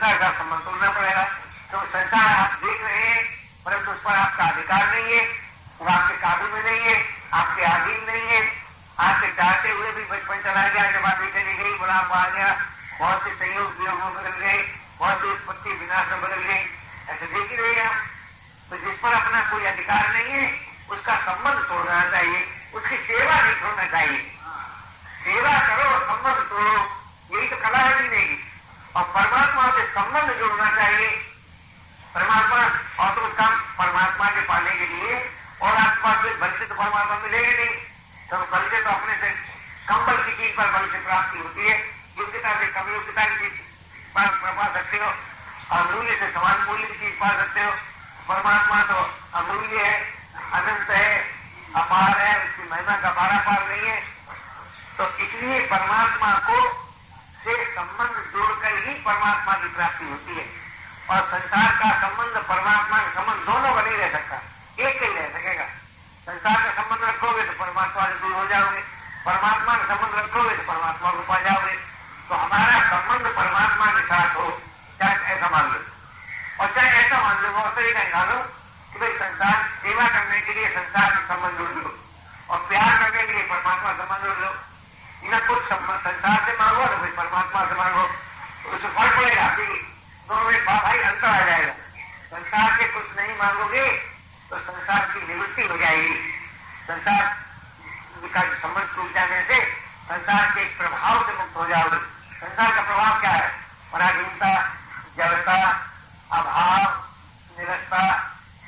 परमात्मा 0.00 0.16
संसार 0.16 0.16
का 0.16 0.28
संबंध 0.32 0.60
तोड़ना 0.64 0.90
पड़ेगा 0.90 1.24
तो 1.70 1.78
संसार 1.92 2.28
आप 2.34 2.52
देख 2.64 2.80
रहे 2.82 3.02
हैं 3.04 3.24
परंतु 3.64 3.90
उस 3.90 3.98
पर 4.00 4.14
आपका 4.14 4.44
अधिकार 4.46 4.86
नहीं 4.86 5.12
है 5.12 5.24
वो 5.76 5.86
आपके 5.86 6.16
काबू 6.16 6.46
में 6.48 6.62
नहीं 6.62 6.80
है 6.80 6.94
आपके 7.32 7.64
अधीन 7.64 8.00
नहीं 8.06 8.26
है 8.28 8.40
आपके 8.98 9.28
चाहते 9.32 9.70
हुए 9.70 9.92
भी 9.92 10.04
बचपन 10.04 10.40
चला 10.40 10.66
गया 10.68 10.90
जब 10.90 11.04
आप 11.04 11.20
चली 11.36 11.54
गई 11.54 11.76
बुढ़ापा 11.76 12.16
आ 12.16 12.28
गया 12.30 12.48
बहुत 12.96 13.24
से 13.24 13.34
संयोग 13.36 13.76
वियोग 13.76 14.00
बदल 14.16 14.40
गए 14.40 14.58
बहुत 14.98 15.20
सी 15.20 15.30
उत्पत्ति 15.30 15.70
विनाश 15.74 16.10
में 16.10 16.20
बदल 16.22 16.42
गई 16.42 16.64
ऐसे 17.12 17.26
देख 17.28 17.50
ही 17.50 17.56
रहे 17.56 17.80
आप 17.84 18.02
तो 18.70 18.76
जिस 18.80 18.98
पर 19.00 19.12
अपना 19.12 19.40
कोई 19.50 19.64
अधिकार 19.66 20.12
नहीं 20.12 20.32
है 20.32 20.50
उसका 20.90 21.16
संबंध 21.28 21.64
तोड़ना 21.68 22.02
चाहिए 22.10 22.44
उसकी 22.74 22.96
सेवा 23.06 23.40
नहीं 23.40 23.54
छोड़ना 23.56 23.86
चाहिए 23.88 24.20
सेवा 25.24 25.58
करो 25.66 25.98
संबंध 26.06 26.46
तोड़ो 26.48 26.78
यही 27.32 27.48
तो 27.48 27.56
कला 27.58 27.78
है 27.80 27.98
जीने 27.98 28.22
की 28.22 28.38
और 28.92 29.02
परमात्मा 29.14 29.66
से 29.70 29.82
संबंध 29.88 30.30
जोड़ना 30.38 30.68
चाहिए 30.76 31.08
परमात्मा 32.14 32.56
और 33.00 33.14
तो 33.14 33.26
उसका 33.26 33.46
परमात्मा 33.78 34.30
के 34.30 34.40
पाने 34.48 34.70
के 34.70 34.86
लिए 34.86 35.18
और 35.60 35.76
आपके 35.76 36.02
पास 36.02 36.22
कोई 36.22 36.32
बल 36.40 36.56
से 36.58 36.66
तो 36.66 36.74
परमात्मा 36.74 37.18
मिलेगी 37.18 37.52
नहीं 37.52 37.76
तो 38.30 38.38
बल 38.52 38.66
से 38.70 38.82
तो 38.82 38.90
अपने 38.90 39.14
से 39.20 39.30
कम 39.88 40.06
बल 40.06 40.16
की 40.24 40.32
चीज़ 40.32 40.56
पर 40.56 40.72
बल 40.72 40.88
से 40.92 40.98
प्राप्ति 41.04 41.38
होती 41.38 41.68
है 41.68 41.76
योग्यता 42.18 42.54
से 42.60 42.66
कम 42.78 42.92
योग्यता 42.94 43.24
की 43.26 43.38
चीज़ 43.38 43.60
पा 44.14 44.66
सकते 44.74 44.98
हो 44.98 45.12
और 45.70 45.94
मूल्य 45.94 46.16
से 46.20 46.30
समान 46.32 46.66
मूल्य 46.66 46.86
की 46.86 46.98
चीज़ 46.98 47.14
पा 47.20 47.28
सकते 47.36 47.62
हो 47.62 47.72
परमात्मा 48.28 48.82
तो 48.84 48.98
अमूल्य 49.38 49.84
है 49.84 49.94
अनंत 50.52 50.90
है 50.90 51.10
अपार 52.20 52.28
है, 52.28 52.44
उसकी 52.44 52.68
महिमा 52.70 52.96
का 53.00 53.10
पारा 53.10 53.38
पार 53.40 53.68
नहीं 53.68 53.86
है 53.88 53.98
तो 54.98 55.04
इसलिए 55.24 55.60
परमात्मा 55.66 56.30
को 56.46 56.56
से 57.40 57.52
संबंध 57.72 58.16
जोड़कर 58.32 58.72
ही 58.78 58.94
परमात्मा 59.00 59.52
की 59.54 59.68
प्राप्ति 59.68 60.04
होती 60.04 60.34
है। 60.36 60.44
और 61.10 61.20
संसार 61.28 61.70
का 61.80 61.90
संबंध 62.00 62.34
परमात्मा 62.48 62.98
का 62.98 63.10
संबंध 63.10 63.46
दोनों 63.46 63.74
का 63.74 63.82
नहीं 63.82 63.96
रह 63.96 64.10
सकता। 64.12 64.36
एक 64.80 65.02
ही 65.02 65.08
रह 65.08 65.28
सकेगा। 65.28 65.64
संसार 66.26 66.58
का 66.64 66.82
संबंध 66.82 67.08
रखोगे 67.08 67.42
तो 67.42 67.52
परमात्मा 67.64 68.04
से 68.04 68.14
दूर 68.14 68.32
हो 68.32 68.44
जाओगे। 68.46 68.82
परमात्मा 69.24 69.76
का 69.76 69.94
संबंध 69.94 70.18
रखोगे 70.18 70.56
तो 70.56 70.62
परमात्मा 70.72 71.10
को 71.10 71.22
पा 71.22 71.40
जाओगे। 71.40 71.74
तो 72.28 72.34
हमारा 72.34 72.76
संबंध 72.90 73.32
परमात्मा 73.36 73.86
के 73.86 74.02
साथ 74.02 74.36
हो, 74.36 74.46
चाहे 75.00 75.34
ऐसा 75.34 75.48
मान 75.48 75.72
लो। 75.72 75.80
और 76.60 76.74
चाहे 76.76 76.90
ऐसा 77.00 77.22
मान 77.22 77.42
लो 77.42 77.48
और 77.62 77.74
तरीका 77.74 78.04
निकालो 78.04 78.38
कि 78.92 78.98
भाई 78.98 79.12
संसार 79.16 79.56
सेवा 79.82 80.06
करने 80.08 80.40
के 80.40 80.60
लिए 80.60 80.68
संसार 80.70 81.10
से 81.10 81.26
संबंध 81.34 81.58
जोड़ 81.58 81.70
लो 81.78 81.98
और 82.50 82.58
प्यार 82.68 82.90
करने 83.00 83.22
के 83.22 83.32
लिए 83.32 83.42
परमात्मा 83.50 83.92
संबंध 84.00 84.22
जोड़ 84.24 84.38
लो। 84.38 84.50
न 85.32 85.38
कुछ 85.46 85.62
संसार 85.64 86.38
से 86.46 86.52
मांगो 86.60 86.84
न 86.84 86.98
कोई 87.00 87.10
परमात्मा 87.16 87.64
से 87.64 87.74
मांगो। 87.80 88.04
उससे 88.70 88.88
फ़र्क 88.88 89.16
पड़ेगा 89.16 89.46
कि 89.56 89.66
दोनों 90.28 90.50
में 90.50 90.64
भाई 90.64 90.98
अंतर 90.98 91.28
आ 91.28 91.40
जाएगा। 91.46 91.72
संसार 92.32 92.76
से 92.78 92.84
कुछ 92.94 93.16
नहीं 93.18 93.36
मांगोगे 93.38 93.86
तो 94.50 94.58
संसार 94.60 95.04
की 95.12 95.26
निवृत्ति 95.28 95.66
हो 95.66 95.76
जाएगी। 95.78 96.16
संसार 96.88 97.22
का 98.34 98.42
संबंध 98.42 98.88
टूट 98.96 99.14
जाने 99.14 99.40
से 99.48 99.60
संसार 100.08 100.50
के 100.50 100.64
प्रभाव 100.78 101.22
से 101.26 101.32
मुक्त 101.38 101.56
हो 101.56 101.66
जाओगे। 101.68 101.98
संसार 102.40 102.74
का 102.74 102.82
प्रभाव 102.82 103.20
क्या 103.20 103.30
है? 103.30 103.48
पराधीनता, 103.92 104.50
जड़ता 105.16 105.56
अभाव 106.30 106.82
निरस्ता 107.58 108.02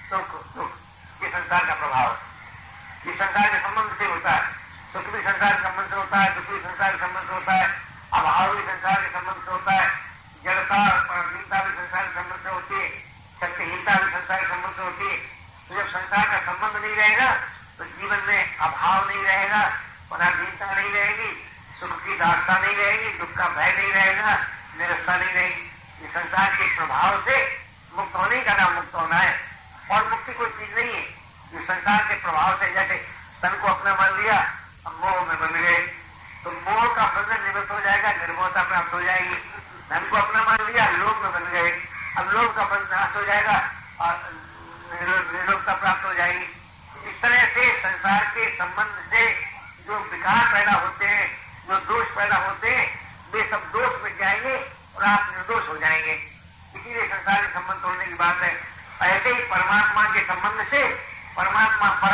सुख 0.09 0.33
दुख 0.57 1.23
ये 1.23 1.29
संसार 1.31 1.65
का 1.67 1.75
प्रभाव 1.75 2.17
ये 3.07 3.15
संसार 3.15 3.49
के 3.51 3.59
संबंध 3.59 3.95
से 3.99 4.05
होता 4.05 4.31
है 4.31 4.43
सुख 4.93 5.07
भी 5.13 5.23
संसार 5.23 5.53
के 5.53 5.63
संबंध 5.63 5.89
से 5.91 5.97
होता 5.97 6.19
है 6.23 6.35
दुख 6.35 6.51
भी 6.51 6.59
संसार 6.65 6.91
के 6.93 6.99
संबंध 7.05 7.29
से 7.29 7.35
होता 7.35 7.55
है 7.55 7.69
अभाव 8.19 8.55
भी 8.57 8.63
संसार 8.63 9.01
के 9.03 9.09
संबंध 9.15 9.45
से 9.45 9.51
होता 9.53 9.73
है 9.73 9.87
जड़ता 10.45 10.83
और 10.83 11.01
पराधीनता 11.09 11.63
भी 11.63 11.73
संसार 11.79 12.03
के 12.03 12.15
संबंध 12.19 12.43
से 12.43 12.51
होती 12.51 12.75
है 12.75 12.89
शक्तिहीनता 13.41 13.95
भी 13.95 14.11
संसार 14.13 14.41
के 14.41 14.47
संबंध 14.47 14.75
से 14.77 14.83
होती 14.83 15.07
है 15.07 15.17
तो 15.69 15.75
जब 15.77 15.89
संसार 15.97 16.25
का 16.33 16.39
संबंध 16.53 16.85
नहीं 16.85 16.97
रहेगा 16.97 17.31
तो 17.79 17.85
जीवन 17.85 18.21
में 18.27 18.57
अभाव 18.59 19.09
नहीं 19.09 19.23
रहेगा 19.23 19.63
पराधीनता 20.11 20.75
नहीं 20.75 20.91
रहेगी 20.93 21.31
सुख 21.81 21.99
की 22.05 22.19
दास्ता 22.19 22.59
नहीं 22.59 22.77
रहेगी 22.77 23.19
दुख 23.19 23.37
का 23.39 23.49
भय 23.57 23.73
नहीं 23.79 23.93
रहेगा 23.93 24.39
निरस्ता 24.79 25.17
नहीं 25.17 25.33
रहेगी 25.33 25.71
इस 26.05 26.11
संसार 26.13 26.55
के 26.57 26.65
प्रभाव 26.77 27.21
से 27.25 27.35
मुक्त 27.97 28.15
होने 28.17 28.41
का 28.43 28.55
नाम 28.57 28.73
मुक्त 28.75 28.95
होना 28.95 29.17
है 29.17 29.33
और 29.93 30.09
मुक्ति 30.11 30.33
कोई 30.35 30.49
चीज़ 30.59 30.75
नहीं 30.77 30.93
है 30.93 31.03
इस 31.59 31.67
संसार 31.67 32.05
के 32.09 32.15
प्रभाव 32.23 32.57
से 32.61 32.71
जैसे 32.75 32.95
तन 33.43 33.59
को 33.63 33.69
अपना 33.69 33.95
मान 33.95 34.17
लिया 34.21 34.39
अब 34.87 34.95
मोह 35.03 35.21
में 35.29 35.37
बन 35.41 35.61
गए 35.61 35.77
तो 36.45 36.51
मोह 36.53 36.87
का 36.97 37.07
बंधन 37.17 37.45
निवृत्त 37.45 37.71
हो 37.73 37.81
जाएगा 37.81 38.13
निर्मोहता 38.13 38.63
प्राप्त 38.71 38.95
हो 38.95 39.01
जाएगी 39.03 39.37
धन 39.91 40.09
को 40.11 40.17
अपना 40.17 40.43
मान 40.43 40.67
लिया 40.71 40.89
लोग 40.97 41.23
में 41.25 41.33
बन 41.33 41.51
गए 41.53 41.71
अब 42.19 42.31
लोग 42.35 42.55
का 42.57 42.65
बंध 42.73 42.89
नाश 42.93 43.17
हो 43.17 43.25
जाएगा 43.25 43.57
और 44.07 44.15
निर्लोकता 45.03 45.75
प्राप्त 45.75 46.05
हो 46.07 46.15
जाएगी 46.15 46.47
इस 47.11 47.21
तरह 47.23 47.45
से 47.55 47.71
संसार 47.83 48.25
के 48.35 48.47
संबंध 48.63 49.11
से 49.11 49.35
जो 49.87 49.99
विकार 49.99 50.53
पैदा 50.53 50.73
होते 50.73 51.07
हैं, 51.07 51.29
जो 51.69 51.77
दोष 51.79 52.07
पैदा 52.07 52.37
होते 52.37 52.71
हैं, 52.71 53.01
वे 53.33 53.49
सब 53.51 53.61
दोष 53.73 54.03
मिट 54.03 54.19
जाएँगे 54.19 54.57
और 54.97 55.05
आप 55.05 55.33
निर्दोष 55.37 55.69
हो 55.69 55.77
जाएँगे। 55.77 56.13
इसीलिए 56.77 57.07
संसार 57.07 57.43
के 57.43 57.49
संबंध 57.49 57.77
तोड़ने 57.77 58.05
की 58.05 58.15
बात 58.15 58.41
है। 58.41 58.61
ऐसे 59.03 59.29
ही 59.29 59.43
परमात्मा 59.43 60.05
के 60.05 60.21
संबंध 60.21 60.67
से 60.67 60.89
परमात्मा 61.37 61.91
परम 61.91 62.12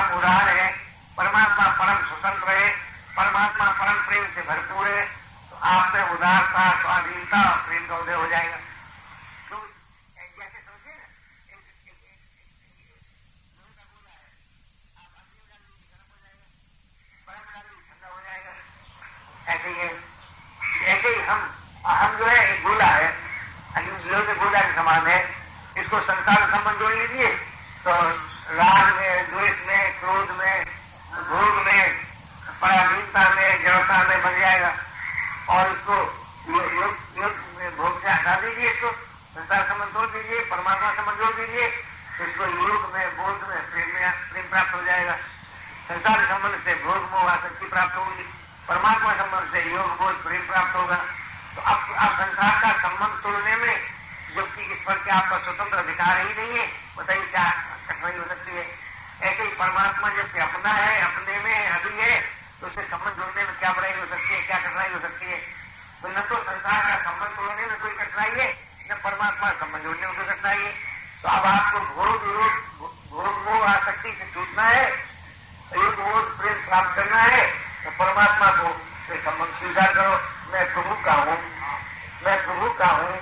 हटा 38.29 38.41
दीजिए 38.41 38.71
इसको। 38.71 38.91
संसार 39.35 39.63
का 39.69 39.75
मन 39.75 39.89
तोड़ 39.89 40.07
दीजिए, 40.07 40.41
परमात्मा 40.45 40.89
से 40.93 41.03
मन 41.03 41.15
जोड़ 41.19 41.35
दीजिए, 41.35 41.67
इसको 42.21 42.45
योग 42.45 42.81
में, 42.95 43.05
बोध 43.17 43.49
में, 43.49 43.61
प्रेम 43.71 43.89
प्रेम 44.33 44.49
प्राप्त 44.51 44.75
हो 44.75 44.83
जाएगा। 44.85 45.15
संसार 45.89 46.25
संबंध 46.25 46.59
से 46.65 46.75
भोग 46.85 47.03
मोह, 47.13 47.31
आसक्ति 47.33 47.67
प्राप्त 47.67 47.97
होगी। 47.97 48.27
परमात्मा 48.69 49.13
संबंध 49.15 49.53
से 49.53 49.63
योग, 49.73 49.97
बोध, 49.99 50.23
प्रेम 50.25 50.43
प्राप्त 50.47 50.77
होगा। 50.77 50.97
तो 51.55 51.61
अब 51.63 51.95
आप 51.99 52.13
संसार 52.21 52.53
का 52.63 52.73
संबंध 52.79 53.23
तोड़ने 53.23 53.57
में, 53.57 53.75
जबकि 54.37 54.63
इस 54.65 54.81
पर 54.87 54.99
क्या 55.05 55.15
आपका 55.15 55.39
स्वतंत्र 55.39 55.79
अधिकार 55.79 56.21
ही 56.21 56.35
नहीं 56.35 56.59
है, 56.59 56.67
बताइए 56.99 57.27
क्या 57.27 57.47
कठिनाई 57.89 58.19
हो 58.19 58.25
सकती 58.25 58.57
है। 58.57 58.67
ऐसे 59.21 59.43
ही 59.43 59.49
परमात्मा 59.55 60.09
जबकि 60.09 60.41
अपना 60.41 60.73
है, 60.73 61.01
अपने 61.03 61.39
में 61.39 61.69
अभी 61.69 61.97
है 62.01 62.21
तो 62.61 62.67
उसे 62.67 62.83
संबंध 62.83 63.15
जोड़ने 63.15 63.43
में 63.43 63.59
क्या 63.59 63.73
बुराई 63.73 63.93
हो 63.93 64.07
सकती 64.07 64.35
है, 64.35 64.43
क्या 64.43 64.59
कठिनाई 64.59 64.93
हो 64.93 65.01
सकती 65.01 65.27
है? 65.27 65.39
तो 66.03 66.09
न 66.09 66.21
तो 66.29 66.37
संसार 66.43 66.81
का 66.83 66.97
संबंध 67.03 67.37
तोड़ने 67.37 67.67
में 67.67 67.79
कोई 67.79 67.91
अब 71.29 71.45
आपको 71.45 71.81
घोर 71.81 72.09
विरोध 72.09 72.53
घोर 73.11 73.29
मोह 73.47 73.69
आसक्ति 73.69 74.11
से 74.13 74.25
छूटना 74.35 74.63
है, 74.63 74.87
एक 75.77 75.99
घोर 75.99 76.23
प्रेम 76.41 76.55
प्राप्त 76.55 76.97
करना 76.97 77.23
है 77.23 77.47
तो 77.85 77.91
परमात्मा 77.91 78.51
को 78.51 78.69
से 79.09 79.21
संबंध 79.21 79.59
स्वीकार 79.59 79.93
करो। 79.95 80.15
मैं 80.53 80.75
प्रभु 80.75 80.95
का 81.05 81.13
हूँ। 81.13 81.37
मैं 82.25 82.45
प्रभु 82.45 82.71
का 82.71 82.87
हूँ। 82.87 83.19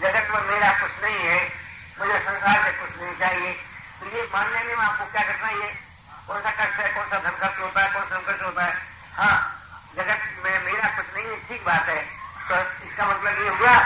जगत 0.00 0.30
में 0.34 0.42
मेरा 0.42 0.70
कुछ 0.70 1.04
नहीं 1.04 1.18
है, 1.18 1.52
मुझे 1.98 2.18
संसार 2.18 2.64
से 2.64 2.72
कुछ 2.72 3.02
नहीं 3.02 3.14
चाहिए। 3.14 3.52
तो 4.00 4.16
ये 4.16 4.28
मान 4.34 4.52
लेने 4.52 4.74
में 4.74 4.84
आपको 4.84 5.04
क्या 5.04 5.22
करना 5.22 5.46
है? 5.46 5.68
कौन 6.26 6.40
सा 6.40 6.50
कष्ट 6.50 6.80
है, 6.80 6.88
कौन 6.88 7.04
सा 7.04 7.18
धन 7.18 7.30
खर्च 7.30 7.58
होता 7.60 7.80
है 7.80 7.92
कौन 7.92 8.02
सा 8.02 8.16
संकट 8.16 8.42
होता 8.42 8.64
है 8.64 8.74
हाँ 9.16 9.36
जगत 9.96 10.20
में 10.44 10.64
मेरा 10.64 10.88
कुछ 10.88 11.16
नहीं 11.16 11.26
है 11.26 11.36
ठीक 11.48 11.64
बात 11.64 11.88
है 11.88 12.02
तो 12.48 12.86
इसका 12.86 13.06
मतलब 13.06 13.42
ये 13.42 13.48
हुआ 13.48 13.78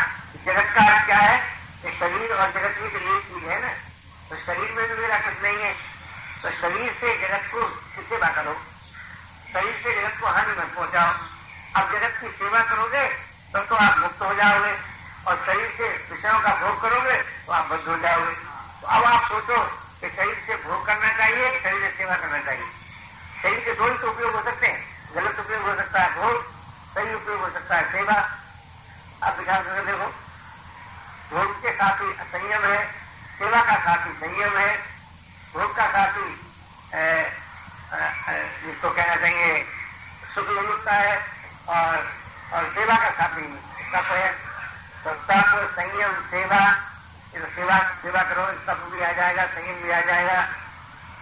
जगत 0.46 0.74
का 0.74 1.04
क्या 1.06 1.18
है 1.18 1.38
कि 1.82 1.90
शरीर 1.98 2.32
और 2.32 2.50
जगत 2.50 2.80
भी 2.80 2.88
तो 2.88 2.98
एक 2.98 3.22
चीज़ 3.22 3.44
है 3.44 3.60
ना 3.62 3.68
तो 4.30 4.36
शरीर 4.36 4.72
में 4.72 4.88
भी 4.88 5.02
मेरा 5.02 5.18
कुछ 5.18 5.42
नहीं 5.42 5.58
है 5.58 5.72
तो 6.42 6.50
शरीर 6.50 6.92
से 7.00 7.28
जगत 7.28 7.48
को 7.52 7.68
सेवा 8.10 8.28
करो 8.28 8.54
शरीर 9.52 9.80
से 9.82 9.94
जगत 10.00 10.20
को 10.20 10.26
हानि 10.26 10.52
मत 10.52 10.72
पहुंचाओ 10.76 11.14
अब 11.76 11.92
जगत 11.92 12.18
की 12.20 12.28
सेवा 12.28 12.60
करोगे 12.60 13.06
तब 13.06 13.58
तो, 13.58 13.64
तो 13.64 13.74
आप 13.76 13.98
मुक्त 13.98 14.22
हो 14.22 14.34
जाओगे 14.34 14.74
और 15.26 15.36
शरीर 15.46 15.74
से 15.78 15.88
विषयों 16.10 16.40
का 16.40 16.54
भोग 16.54 16.80
करोगे 16.82 17.16
तो 17.46 17.52
आप 17.52 17.66
बद्ध 17.66 17.88
हो 17.88 17.96
जाओगे 17.96 18.34
तो 18.80 18.86
कि 19.56 20.08
शरीर 20.08 20.42
से 20.46 20.56
भोग 20.56 20.86
करना 20.86 21.12
चाहिए, 21.18 21.60
शरीर 21.62 21.80
से 21.80 21.96
सेवा 21.98 22.16
करना 22.16 22.38
चाहिए। 22.38 22.66
शरीर 23.42 23.60
के 23.60 23.74
दो 23.74 23.84
ही 23.84 23.98
तो 23.98 24.10
उपयोग 24.10 24.34
हो 24.34 24.42
सकते 24.42 24.66
हैं। 24.66 25.14
गलत 25.14 25.38
उपयोग 25.38 25.62
हो 25.62 25.74
सकता 25.74 26.02
है 26.02 26.14
भोग, 26.14 26.42
सही 26.94 27.14
उपयोग 27.14 27.40
हो 27.40 27.50
सकता 27.50 27.76
है 27.76 27.92
सेवा। 27.92 28.14
आप 29.22 29.38
विचार 29.38 29.62
करके 29.62 29.86
देखो। 29.86 30.06
भोग 31.30 31.62
के 31.62 31.72
साथी 31.72 32.12
संयम 32.32 32.64
है, 32.64 32.84
सेवा 33.38 33.62
का 33.62 33.76
साथी 33.76 34.12
संयम 34.20 34.56
है। 34.58 34.76
भोग 35.54 35.76
का 35.76 35.86
साथी 35.86 36.28
जिसको 38.62 38.90
कहना 38.90 39.16
चाहिए, 39.16 39.64
सुख 40.34 40.48
विमुक्ता 40.48 40.92
है 40.92 41.16
और 41.68 41.96
और 42.52 42.64
सेवा 42.74 42.96
का 42.96 43.10
साथी 43.10 43.42
है 44.10 44.30
तो 45.04 45.10
तप 45.10 45.74
संयम, 45.76 46.12
सेवा 46.30 46.60
तो 46.70 46.89
सेवा 47.30 47.78
सेवा 48.02 48.22
करो 48.22 48.44
तप 48.66 48.78
भी 48.92 49.00
आ 49.02 49.10
जाएगा, 49.12 49.44
संयम 49.46 49.82
भी 49.82 49.90
आ 49.90 50.00
जाएगा, 50.00 50.38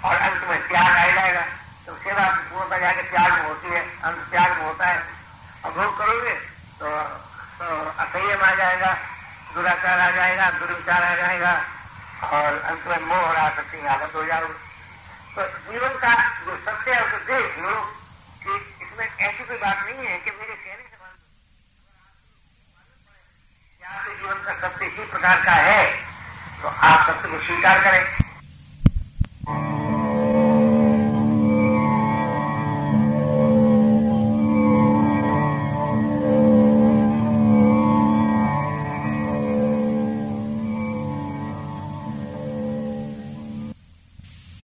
और 0.05 0.17
अंत 0.17 0.43
में 0.49 0.69
त्याग 0.69 0.97
आ 0.97 1.07
जाएगा। 1.15 1.41
तो 1.87 1.97
सेवा 1.97 2.27
पूर्णता 2.51 2.79
जाके 2.79 3.03
त्याग 3.03 3.33
में 3.33 3.49
होती 3.49 3.69
है, 3.69 3.81
अंत 4.03 4.19
त्याग 4.31 4.51
में 4.59 4.65
होता 4.65 4.87
है। 4.87 5.03
और 5.65 5.73
भोग 5.73 5.99
करोगे 5.99 6.35
तो 6.81 6.89
तो 7.59 7.67
असंयम 7.99 8.43
आ 8.43 8.55
जाएगा, 8.55 8.93
दुराचार 9.55 9.99
आ 9.99 10.11
जाएगा 10.11 10.51
दुर्विचार 10.51 11.03
आ 11.03 11.15
जाएगा, 11.15 11.53
और 12.25 12.61
अंत 12.63 12.87
में 12.87 13.07
मोह 13.07 13.19
और 13.19 13.37
आसक्ति 13.37 13.87
आदत 13.87 14.15
हो 14.15 14.25
जाओगे। 14.25 14.55
तो 15.35 15.47
जीवन 15.67 15.99
का 15.99 16.15
जो 16.47 16.57
सत्य 16.57 16.95
है, 16.95 17.05
उसे 17.05 17.19
देख 17.27 17.59
लो 17.59 17.75
कि 18.45 18.53
इसमें 18.85 19.07
ऐसी 19.07 19.45
कोई 19.45 19.57
बात 19.57 19.85
नहीं 19.87 20.07
है 20.07 20.19
कि 20.19 20.31
मेरे 20.31 20.55
कहने 20.55 20.83
से 20.83 20.97
जीवन 23.89 24.35
का 24.47 24.55
सत्य 24.59 24.87
इसी 24.87 25.05
प्रकार 25.11 25.45
का 25.45 25.53
है 25.53 25.85
तो 26.63 26.69
आप 26.69 27.07
सत्य 27.09 27.29
को 27.29 27.39
स्वीकार 27.39 27.81
करें। 27.85 28.28